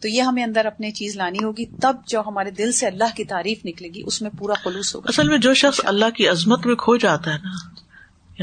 تو 0.00 0.08
یہ 0.08 0.22
ہمیں 0.22 0.44
اندر 0.44 0.66
اپنی 0.66 0.90
چیز 0.90 1.16
لانی 1.16 1.38
ہوگی 1.44 1.66
تب 1.66 1.96
جو 2.06 2.22
ہمارے 2.26 2.50
دل 2.50 2.72
سے 2.72 2.86
اللہ 2.86 3.16
کی 3.16 3.24
تعریف 3.24 3.58
نکلے 3.64 3.88
گی 3.88 4.02
اس 4.06 4.22
میں 4.22 4.30
پورا 4.38 4.54
خلوص 4.64 4.94
ہوگا۔ 4.94 5.06
اصل 5.08 5.28
میں 5.28 5.38
جو 5.38 5.54
شخص 5.54 5.80
اللہ 5.84 6.10
کی 6.10 6.28
عظمت 6.28 6.66
میں 6.66 6.74
کھو 6.74 6.96
جاتا 6.96 7.34
ہے 7.34 7.38
نا 7.38 7.80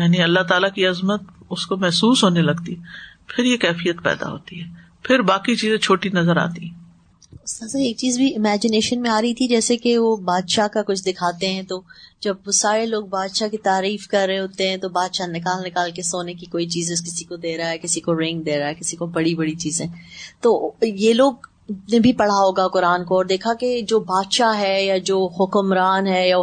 یعنی 0.02 0.24
اللہ 0.24 0.40
تعالیٰ 0.40 0.72
کی 0.72 0.88
عظمت 0.88 1.22
اس 1.50 1.66
کو 1.66 1.78
محسوس 1.78 2.24
ہونے 2.24 2.42
لگتی 2.42 2.76
پھر 3.28 3.44
یہ 3.44 3.58
کیفیت 3.58 4.04
پیدا 4.04 4.30
ہوتی 4.30 4.62
ہے۔ 4.62 4.66
پھر 5.04 5.22
باقی 5.22 5.56
چیزیں 5.56 5.78
چھوٹی 5.78 6.10
نظر 6.10 6.38
آتی۔ 6.38 6.70
ہیں 6.70 6.83
ایک 7.76 7.98
چیز 7.98 8.18
بھی 8.18 8.36
امیجنیشن 8.36 9.02
میں 9.02 9.10
آ 9.10 9.22
رہی 9.22 9.34
تھی، 9.34 9.48
جیسے 9.48 9.78
کہ 9.78 9.98
وہ 9.98 10.16
بادشاہ 10.16 10.68
کا 10.68 10.82
کچھ 10.82 11.04
دکھاتے 11.04 11.48
ہیں، 11.48 11.64
تو 11.64 11.82
جب 12.22 12.36
وہ 12.46 12.52
سارے 12.52 12.86
لوگ 12.86 13.06
بادشاہ 13.06 13.48
کی 13.48 13.58
تعریف 13.58 14.08
کر 14.08 14.26
رہے 14.28 14.40
ہوتے 14.40 14.70
ہیں، 14.70 14.78
تو 14.78 14.90
بادشاہ 14.90 15.28
نکال 15.28 15.64
نکال 15.66 15.92
کے 15.92 16.02
سونے 16.02 16.34
کی 16.34 16.46
کوئی 16.46 16.68
چیز 16.68 16.92
کسی 17.02 17.26
کو 17.26 17.36
دے 17.36 17.58
رہا 17.58 17.70
ہے، 17.70 17.78
کسی 17.78 18.02
کو 18.02 18.20
رنگ 18.20 18.42
دے 18.42 18.60
رہا 18.60 18.68
ہے، 18.68 18.74
کسی 18.74 18.98
کو 18.98 19.06
بڑی 19.06 19.36
بڑی 19.36 19.56
چیزیں۔ 19.56 19.88
تو 20.42 20.72
یہ 20.82 21.14
لوگ 21.14 21.34
نے 21.92 22.00
بھی 22.00 22.14
پڑھا 22.14 22.36
ہوگا 22.36 22.68
قرآن 22.68 23.04
کو، 23.06 23.16
اور 23.18 23.26
دیکھا 23.26 23.54
کہ 23.54 23.82
جو 23.82 24.00
بادشاہ 24.00 24.60
ہے 24.60 24.86
یا 24.86 24.98
جو 24.98 25.26
حکمران 25.40 26.08
ہے 26.08 26.30
یا 26.30 26.38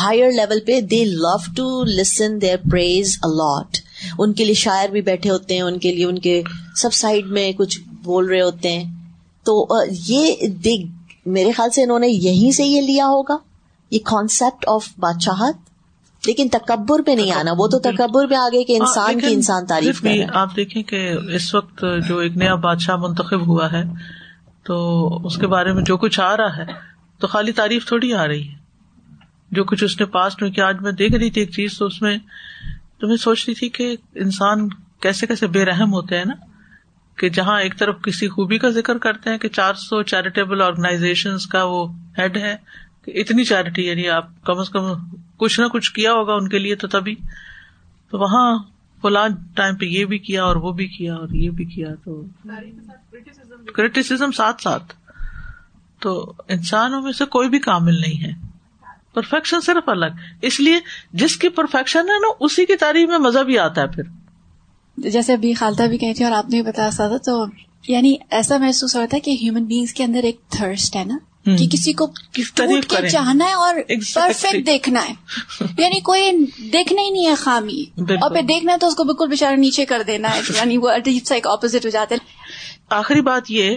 ہائر 0.00 0.32
لیول 0.32 0.60
پہ 0.60 0.80
they 0.80 1.04
love 1.04 1.36
to 1.56 1.84
listen 1.84 2.40
their 2.40 2.56
praise 2.70 3.18
a lot 3.22 3.78
ان 4.18 4.32
کے 4.32 4.44
لیے 4.44 4.54
شاعر 4.54 4.88
بھی 4.88 5.00
بیٹھے 5.00 5.30
ہوتے 5.30 5.54
ہیں، 5.54 5.62
ان 5.62 5.78
کے 5.78 5.92
لیے، 5.92 6.04
ان 6.04 6.18
کے 6.18 6.42
سب 6.76 6.92
سائڈ 6.92 7.26
میں 7.26 7.52
کچھ 7.52 7.78
بول 8.02 8.26
رہے 8.26 8.40
ہوتے 8.40 8.72
ہیں۔ 8.72 8.99
تو 9.44 9.68
یہ 9.90 10.34
میرے 11.26 11.52
خیال 11.52 11.70
سے 11.70 11.82
انہوں 11.82 11.98
نے 11.98 12.08
یہیں 12.08 12.50
سے 12.50 12.64
یہ 12.64 12.80
لیا 12.80 13.06
ہوگا 13.06 13.36
یہ 13.90 13.98
کانسیپٹ 14.04 14.64
آف 14.68 14.88
بادشاہت 14.98 15.56
لیکن 16.26 16.48
تکبر 16.48 17.02
پہ 17.02 17.10
نہیں 17.10 17.32
آنا 17.32 17.50
وہ 17.58 17.68
تو 17.68 17.78
تکبر۔ 17.78 18.26
پہ 18.26 18.34
آگے 18.34 18.64
کہ 18.64 18.76
انسان 18.76 19.20
کی 19.20 19.26
انسان 19.26 19.66
تعریف 19.66 20.06
آپ 20.34 20.56
دیکھیں 20.56 20.82
کہ 20.82 21.12
اس 21.34 21.54
وقت 21.54 21.84
جو 22.08 22.18
ایک 22.18 22.36
نیا 22.36 22.54
بادشاہ 22.54 22.96
منتخب 22.96 23.46
ہوا 23.46 23.72
ہے 23.72 23.82
تو 24.64 25.06
اس 25.24 25.36
کے 25.36 25.46
بارے 25.46 25.72
میں 25.72 25.82
جو 25.82 25.96
کچھ 25.96 26.20
آ 26.20 26.36
رہا 26.36 26.56
ہے 26.56 26.64
تو 27.18 27.26
خالی 27.26 27.52
تعریف 27.52 27.86
تھوڑی 27.86 28.14
آ 28.14 28.26
رہی 28.26 28.48
ہے۔ 28.48 28.54
جو 29.50 29.64
کچھ 29.64 29.84
اس 29.84 30.00
نے 30.00 30.06
پاسٹ 30.06 30.42
میں 30.42 30.50
کیا 30.50 30.68
آج 30.68 30.76
میں 30.80 30.92
دیکھ 30.92 31.14
رہی 31.14 31.30
تھی 31.30 31.40
ایک 31.40 31.50
چیز 31.50 31.78
تو 31.78 31.86
اس 31.86 32.02
میں 32.02 32.18
تو 33.00 33.08
میں 33.08 33.16
سوچ 33.16 33.44
رہی 33.46 33.54
تھی 33.54 33.68
کہ 33.68 33.96
انسان 34.14 34.68
کیسے 35.00 35.26
کیسے 35.26 35.46
بے 35.46 35.64
رحم 35.64 35.92
ہوتے 35.92 36.16
ہیں 36.18 36.24
نا۔ 36.24 36.49
کہ 37.16 37.28
جہاں 37.28 37.60
ایک 37.60 37.78
طرف 37.78 38.02
کسی 38.02 38.28
خوبی 38.28 38.58
کا 38.58 38.70
ذکر 38.70 38.98
کرتے 38.98 39.30
ہیں 39.30 39.38
کہ 39.38 39.48
چار 39.48 39.74
سو 39.74 40.02
چیریٹیبل 40.02 40.62
آرگنائزیشن 40.62 41.30
کا 41.50 41.64
وہ 41.64 41.92
ہیڈ 42.18 42.36
ہے، 42.36 42.56
کہ 43.04 43.12
اتنی 43.14 43.44
چیریٹی 43.44 43.86
یعنی 43.86 44.08
آپ 44.08 44.44
کم 44.44 44.58
از 44.58 44.70
کم 44.70 44.82
کچھ 45.36 45.60
نہ 45.60 45.66
کچھ 45.66 45.92
کیا 45.92 46.12
ہوگا 46.12 46.34
ان 46.34 46.48
کے 46.48 46.58
لیے 46.58 46.74
تو 46.74 46.88
تبھی۔ 46.88 47.14
تو 48.10 48.18
وہاں 48.18 48.58
فلاں 49.02 49.28
ٹائم 49.54 49.76
پہ 49.76 49.84
یہ 49.84 50.04
بھی 50.04 50.18
کیا 50.18 50.44
اور 50.44 50.56
وہ 50.56 50.72
بھی 50.72 50.86
کیا 50.86 51.14
اور 51.14 51.28
یہ 51.28 51.50
بھی 51.50 51.64
کیا، 51.64 51.88
تو 52.04 52.24
کریٹیسم 53.74 54.30
ساتھ 54.30 54.62
ساتھ۔ 54.62 54.94
تو 56.00 56.34
انسانوں 56.48 57.02
میں 57.02 57.12
سے 57.12 57.24
کوئی 57.24 57.48
بھی 57.48 57.58
کامل 57.58 57.94
نہیں 57.94 58.24
ہے۔ 58.24 58.32
پرفیکشن 59.14 59.60
صرف 59.60 59.88
الگ۔ 59.88 60.06
اس 60.42 60.60
لیے 60.60 60.80
جس 61.12 61.36
کی 61.36 61.48
پرفیکشن 61.48 61.98
ہے 61.98 62.18
نا، 62.18 62.32
اسی 62.40 62.66
کی 62.66 62.76
تعریف 62.76 63.08
میں 63.08 63.18
مزہ 63.18 63.38
بھی 63.38 63.58
آتا 63.58 63.80
ہے 63.80 63.86
پھر۔ 63.86 64.02
جیسے 65.08 65.32
ابھی 65.32 65.52
خالدہ 65.52 65.82
بھی 65.82 65.98
کہی 65.98 66.14
تھی 66.14 66.24
اور 66.24 66.32
آپ 66.32 66.50
نے 66.50 66.62
بتایا 66.62 66.88
تھا 66.88 67.16
تو 67.16 67.44
یعنی 67.88 68.16
ایسا 68.30 68.58
محسوس 68.58 68.96
ہوتا 68.96 69.16
ہے 69.16 69.20
کہ 69.20 69.30
ہیومن 69.30 69.64
بینگس 69.64 69.94
کے 69.94 70.04
اندر 70.04 70.20
ایک 70.22 70.40
تھرسٹ 70.48 70.96
ہے 70.96 71.04
نا؟ 71.04 71.18
کہ 71.44 71.68
کسی 71.68 71.92
کو 71.92 72.06
ٹوٹ 72.54 72.84
کے 72.84 73.08
چاہنا 73.08 73.44
ہے 73.44 73.52
اور 73.52 73.74
پرفیکٹ 74.14 74.66
دیکھنا 74.66 75.00
ہے۔ 75.08 75.12
یعنی 75.78 76.00
کوئی 76.00 76.32
دیکھنا 76.72 77.02
ہی 77.02 77.10
نہیں 77.10 77.26
ہے 77.26 77.34
خامی۔ 77.34 77.84
اور 77.98 78.30
پھر 78.30 78.42
دیکھنا 78.42 78.72
ہے 78.72 78.78
تو 78.78 78.86
اس 78.86 78.94
کو 78.94 79.04
بالکل 79.04 79.28
بےچارا 79.28 79.56
نیچے 79.56 79.84
کر 79.84 80.02
دینا 80.06 80.34
ہے۔ 80.34 80.40
یعنی 80.56 80.76
وہ 80.76 80.90
عجیب 80.90 81.26
سا 81.26 81.34
ایک 81.34 81.46
اپوزٹ 81.46 81.84
ہو 81.84 81.90
جاتا 81.90 82.14
ہے 82.14 82.18
آخری 82.90 83.20
بات 83.20 83.42
یہ 83.48 83.76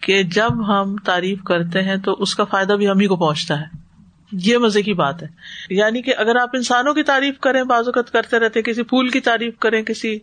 کہ 0.00 0.22
جب 0.22 0.68
ہم 0.68 0.96
تعریف 0.96 1.42
کرتے 1.42 1.82
ہیں 1.82 1.96
تو 1.96 2.12
اس 2.12 2.34
کا 2.34 2.44
فائدہ 2.44 2.72
بھی 2.72 2.88
ہم 2.88 3.00
ہی 3.00 3.06
کو 3.06 3.16
پہنچتا 3.16 3.60
ہے۔ 3.60 3.84
یہ 4.32 4.58
مزے 4.58 4.82
کی 4.82 4.92
بات 4.92 5.22
ہے۔ 5.22 5.28
یعنی 5.70 6.02
کہ 6.02 6.14
اگر 6.18 6.36
آپ 6.36 6.50
انسانوں 6.54 6.94
کی 6.94 7.02
تعریف 7.02 7.38
کریں 7.38 7.62
بعض 7.62 7.86
اوقات 7.86 8.10
کرتے 8.10 8.38
رہتے 8.38 8.62
کسی 8.62 8.82
پھول 8.82 9.08
کی 9.08 9.20
تعریف 9.20 9.58
کریں 9.58 9.82
کسی 9.82 10.18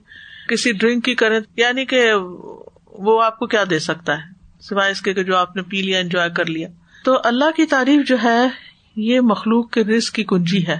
کسی 0.52 0.72
ڈرنک 0.72 1.06
کی 1.06 1.16
کریں 1.16 1.40
یعنی 1.58 1.86
کہ 1.86 2.12
وہ 2.88 3.24
آپ 3.24 3.40
کو 3.40 3.48
کیا 3.48 3.64
دے 3.70 3.80
سکتا 3.80 4.14
ہے؟ 4.14 4.22
سوائے 4.62 4.92
اس 4.92 5.02
کے 5.02 5.14
جو 5.14 5.38
آپ 5.38 5.56
نے 5.56 5.62
پی 5.62 5.82
لیا 5.82 6.00
انجوائے 6.00 6.30
کر 6.30 6.46
لیا۔ 6.46 6.68
تو 7.06 7.18
اللہ 7.24 7.52
کی 7.56 7.66
تعریف 7.66 8.08
جو 8.08 8.18
ہے، 8.24 8.48
یہ 8.96 9.22
مخلوق 9.22 9.72
کے 9.72 9.84
رزق 9.84 10.14
کی 10.14 10.24
کنجی 10.24 10.68
ہے۔ 10.68 10.78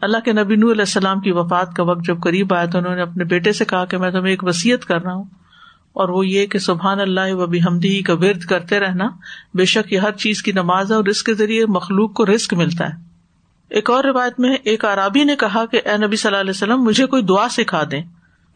اللہ 0.00 0.18
کے 0.18 0.32
نبی 0.32 0.56
نو 0.56 0.72
علیہ 0.72 0.80
السلام 0.80 1.20
کی 1.20 1.30
وفات 1.30 1.74
کا 1.76 1.82
وقت 1.82 2.04
جب 2.06 2.22
قریب 2.22 2.54
آیا 2.54 2.66
تو 2.66 2.78
انہوں 2.78 2.96
نے 2.96 3.02
اپنے 3.02 3.24
بیٹے 3.24 3.52
سے 3.52 3.64
کہا 3.64 3.84
کہ 3.84 3.98
میں 3.98 4.10
تمہیں 4.10 4.30
ایک 4.30 4.44
وسیعت 4.44 4.84
کر 4.84 5.02
رہا 5.02 5.14
ہوں۔ 5.14 5.24
اور 5.92 6.08
وہ 6.08 6.26
یہ 6.26 6.46
کہ 6.46 6.58
سبحان 6.58 7.00
اللہ 7.00 7.32
و 7.32 7.46
بھی 7.46 7.62
ہمدی 7.62 8.02
کا 8.02 8.14
ورد 8.14 8.40
کرتے 8.40 8.80
رہنا، 8.80 9.04
بے 9.54 9.64
شک 9.64 9.92
یہ 9.92 9.98
ہر 9.98 10.12
چیز 10.12 10.42
کی 10.42 10.52
نماز 10.52 10.90
ہے 10.90 10.96
اور 10.96 11.04
اس 11.04 11.22
کے 11.22 11.34
ذریعے 11.34 11.66
مخلوق 11.66 12.14
کو 12.14 12.26
رسک 12.26 12.54
ملتا 12.54 12.86
ہے۔ 12.86 12.94
ایک 13.70 13.90
اور 13.90 14.04
روایت 14.04 14.40
میں 14.40 14.56
ایک 14.64 14.84
عرابی 14.84 15.24
نے 15.24 15.36
کہا 15.36 15.66
کہ 15.66 15.80
اے 15.84 16.06
نبی 16.06 16.16
صلی 16.16 16.28
اللہ 16.28 16.40
علیہ 16.40 16.50
وسلم، 16.50 16.82
مجھے 16.82 17.06
کوئی 17.06 17.22
دعا 17.22 17.48
سکھا 17.48 17.82
دیں۔ 17.90 18.02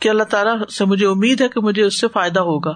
کہ 0.00 0.08
اللہ 0.08 0.22
تعالیٰ 0.22 0.66
سے 0.66 0.84
مجھے 0.84 1.06
امید 1.06 1.40
ہے 1.40 1.48
کہ 1.48 1.60
مجھے 1.60 1.82
اس 1.82 2.00
سے 2.00 2.08
فائدہ 2.08 2.40
ہوگا۔ 2.40 2.72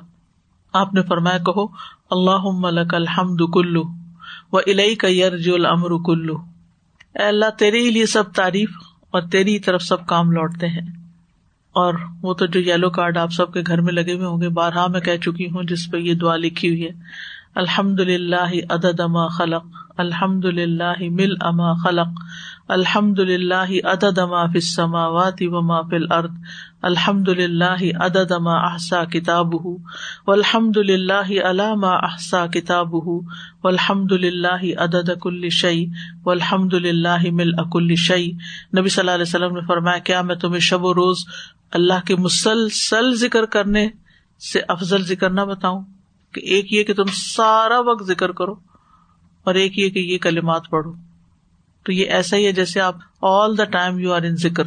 آپ 0.73 0.95
نے 0.95 1.03
فرمایا، 1.03 1.39
کہو 1.39 1.67
اللہ 2.11 2.45
ملک 2.45 2.95
الحمد 2.95 3.41
کلو 3.53 3.83
و 4.53 4.59
الئی 4.59 4.95
کا 4.95 5.09
یرج 5.09 5.51
العمر 5.55 5.91
کلو 6.05 6.35
اے 7.15 7.23
اللہ، 7.23 7.51
تیرے 7.59 7.79
ہی 7.79 7.91
لیے 7.91 8.07
سب 8.07 8.33
تعریف 8.33 8.71
اور 9.11 9.23
تیری 9.23 9.59
طرف 9.59 9.83
سب 9.83 10.07
کام 10.07 10.31
لوٹتے 10.31 10.69
ہیں۔ 10.69 11.03
اور 11.73 11.95
وہ 12.23 12.35
تو 12.35 12.47
جو 12.47 12.61
یلو 12.61 12.91
کارڈ 12.91 13.17
آپ 13.17 13.33
سب 13.33 13.53
کے 13.53 13.61
گھر 13.67 13.81
میں 13.81 13.93
لگے 13.93 14.15
ہوئے 14.15 14.27
ہوں 14.27 14.41
گے 14.41 14.49
بارہا 14.49 14.87
میں 14.87 15.01
کہہ 15.01 15.17
چکی 15.17 15.51
ہوں، 15.51 15.63
جس 15.63 15.91
پہ 15.91 15.97
یہ 15.97 16.15
دعا 16.15 16.37
لکھی 16.37 16.69
ہوئی 16.69 16.85
ہے۔ 16.85 16.91
الحمد 17.55 18.01
للہ 18.01 18.73
عدد 18.73 19.01
اما 19.01 19.29
خلق، 19.29 19.65
الحمد 19.97 20.45
للہ 20.45 20.93
مل 21.01 21.35
اما 21.41 21.73
خلق، 21.73 22.07
الحمد 22.69 23.19
للہ 23.19 23.87
عدد 23.87 24.19
اما 24.19 24.47
فما 24.47 25.07
واتی 25.07 25.47
وما 25.47 25.83
فل 25.83 26.13
ارد 26.13 26.31
الحمد 26.83 27.29
للہ 27.29 27.97
عدد 28.01 28.33
اما 28.33 28.73
احسا 28.73 29.05
کتاب 29.05 29.55
و 29.67 29.77
الحمد 30.27 30.77
للہ 30.77 31.43
علامہ 31.45 31.87
احسا 31.87 32.47
کتاب 32.47 32.95
الحمد 33.65 34.13
للہ 34.13 34.79
عدد 34.79 35.11
کل 35.23 35.49
شعی 35.49 35.87
و 36.25 36.31
الحمد 36.31 36.75
للہ 36.75 37.31
مل 37.31 37.51
اکل 37.59 37.95
شعی 37.95 38.31
نبی 38.79 38.89
صلی 38.89 39.01
اللہ 39.01 39.11
علیہ 39.11 39.23
وسلم 39.23 39.55
نے 39.55 39.61
فرمایا، 39.67 39.99
کیا 39.99 40.23
میں 40.23 40.35
تمہیں 40.35 40.61
شب 40.61 40.85
و 40.85 40.95
روز 40.95 41.17
اللہ 41.71 42.07
کے 42.07 42.17
مسلسل 42.17 43.15
ذکر 43.15 43.45
کرنے 43.45 43.89
سے 44.53 44.61
افضل 44.69 45.03
ذکر 45.03 45.31
نہ 45.31 45.41
بتاؤں؟ 45.41 45.83
کہ 46.35 46.41
ایک 46.41 46.73
یہ 46.73 46.83
کہ 46.83 46.95
تم 46.95 47.05
سارا 47.13 47.81
وقت 47.81 48.07
ذکر 48.07 48.33
کرو 48.33 48.55
اور 49.45 49.55
ایک 49.55 49.79
یہ 49.79 49.89
کہ 49.89 49.99
یہ 49.99 50.19
کلمات 50.19 50.63
پڑھو۔ 50.71 50.93
تو 51.85 51.93
یہ 51.93 52.07
ایسا 52.07 52.37
ہی 52.37 52.47
ہے 52.47 52.53
جیسے 52.53 52.81
آپ 52.81 52.95
all 53.23 53.59
the 53.59 53.65
time 53.65 53.99
you 53.99 54.13
are 54.13 54.23
in 54.23 54.37
ذکر۔ 54.37 54.65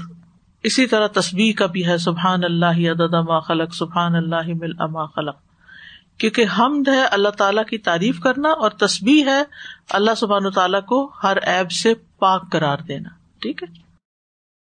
اسی 0.65 0.87
طرح 0.87 1.07
تصبیح 1.07 1.53
کا 1.53 1.65
بھی 1.65 1.87
ہے، 1.87 1.97
سبحان 1.97 2.43
اللہ 2.43 2.89
عدد 2.91 3.13
اما 3.13 3.39
خلق، 3.39 3.75
سبحان 3.75 4.15
اللہ 4.15 4.47
مل 4.47 4.71
اما 4.79 5.05
خلق۔ 5.05 5.35
کیونکہ 6.17 6.45
حمد 6.59 6.87
ہے 6.87 7.05
اللہ 7.05 7.29
تعالیٰ 7.29 7.65
کی 7.65 7.77
تعریف 7.77 8.19
کرنا 8.19 8.49
اور 8.49 8.69
تصبیح 8.69 9.25
ہے 9.25 9.43
اللہ 9.89 10.15
سبحان 10.17 10.51
تعالیٰ 10.51 10.81
کو 10.81 11.11
ہر 11.23 11.37
ایب 11.37 11.71
سے 11.71 11.93
پاک 11.93 12.51
قرار 12.51 12.77
دینا۔ 12.77 13.09
ٹھیک 13.41 13.63
ہے؟ 13.63 13.84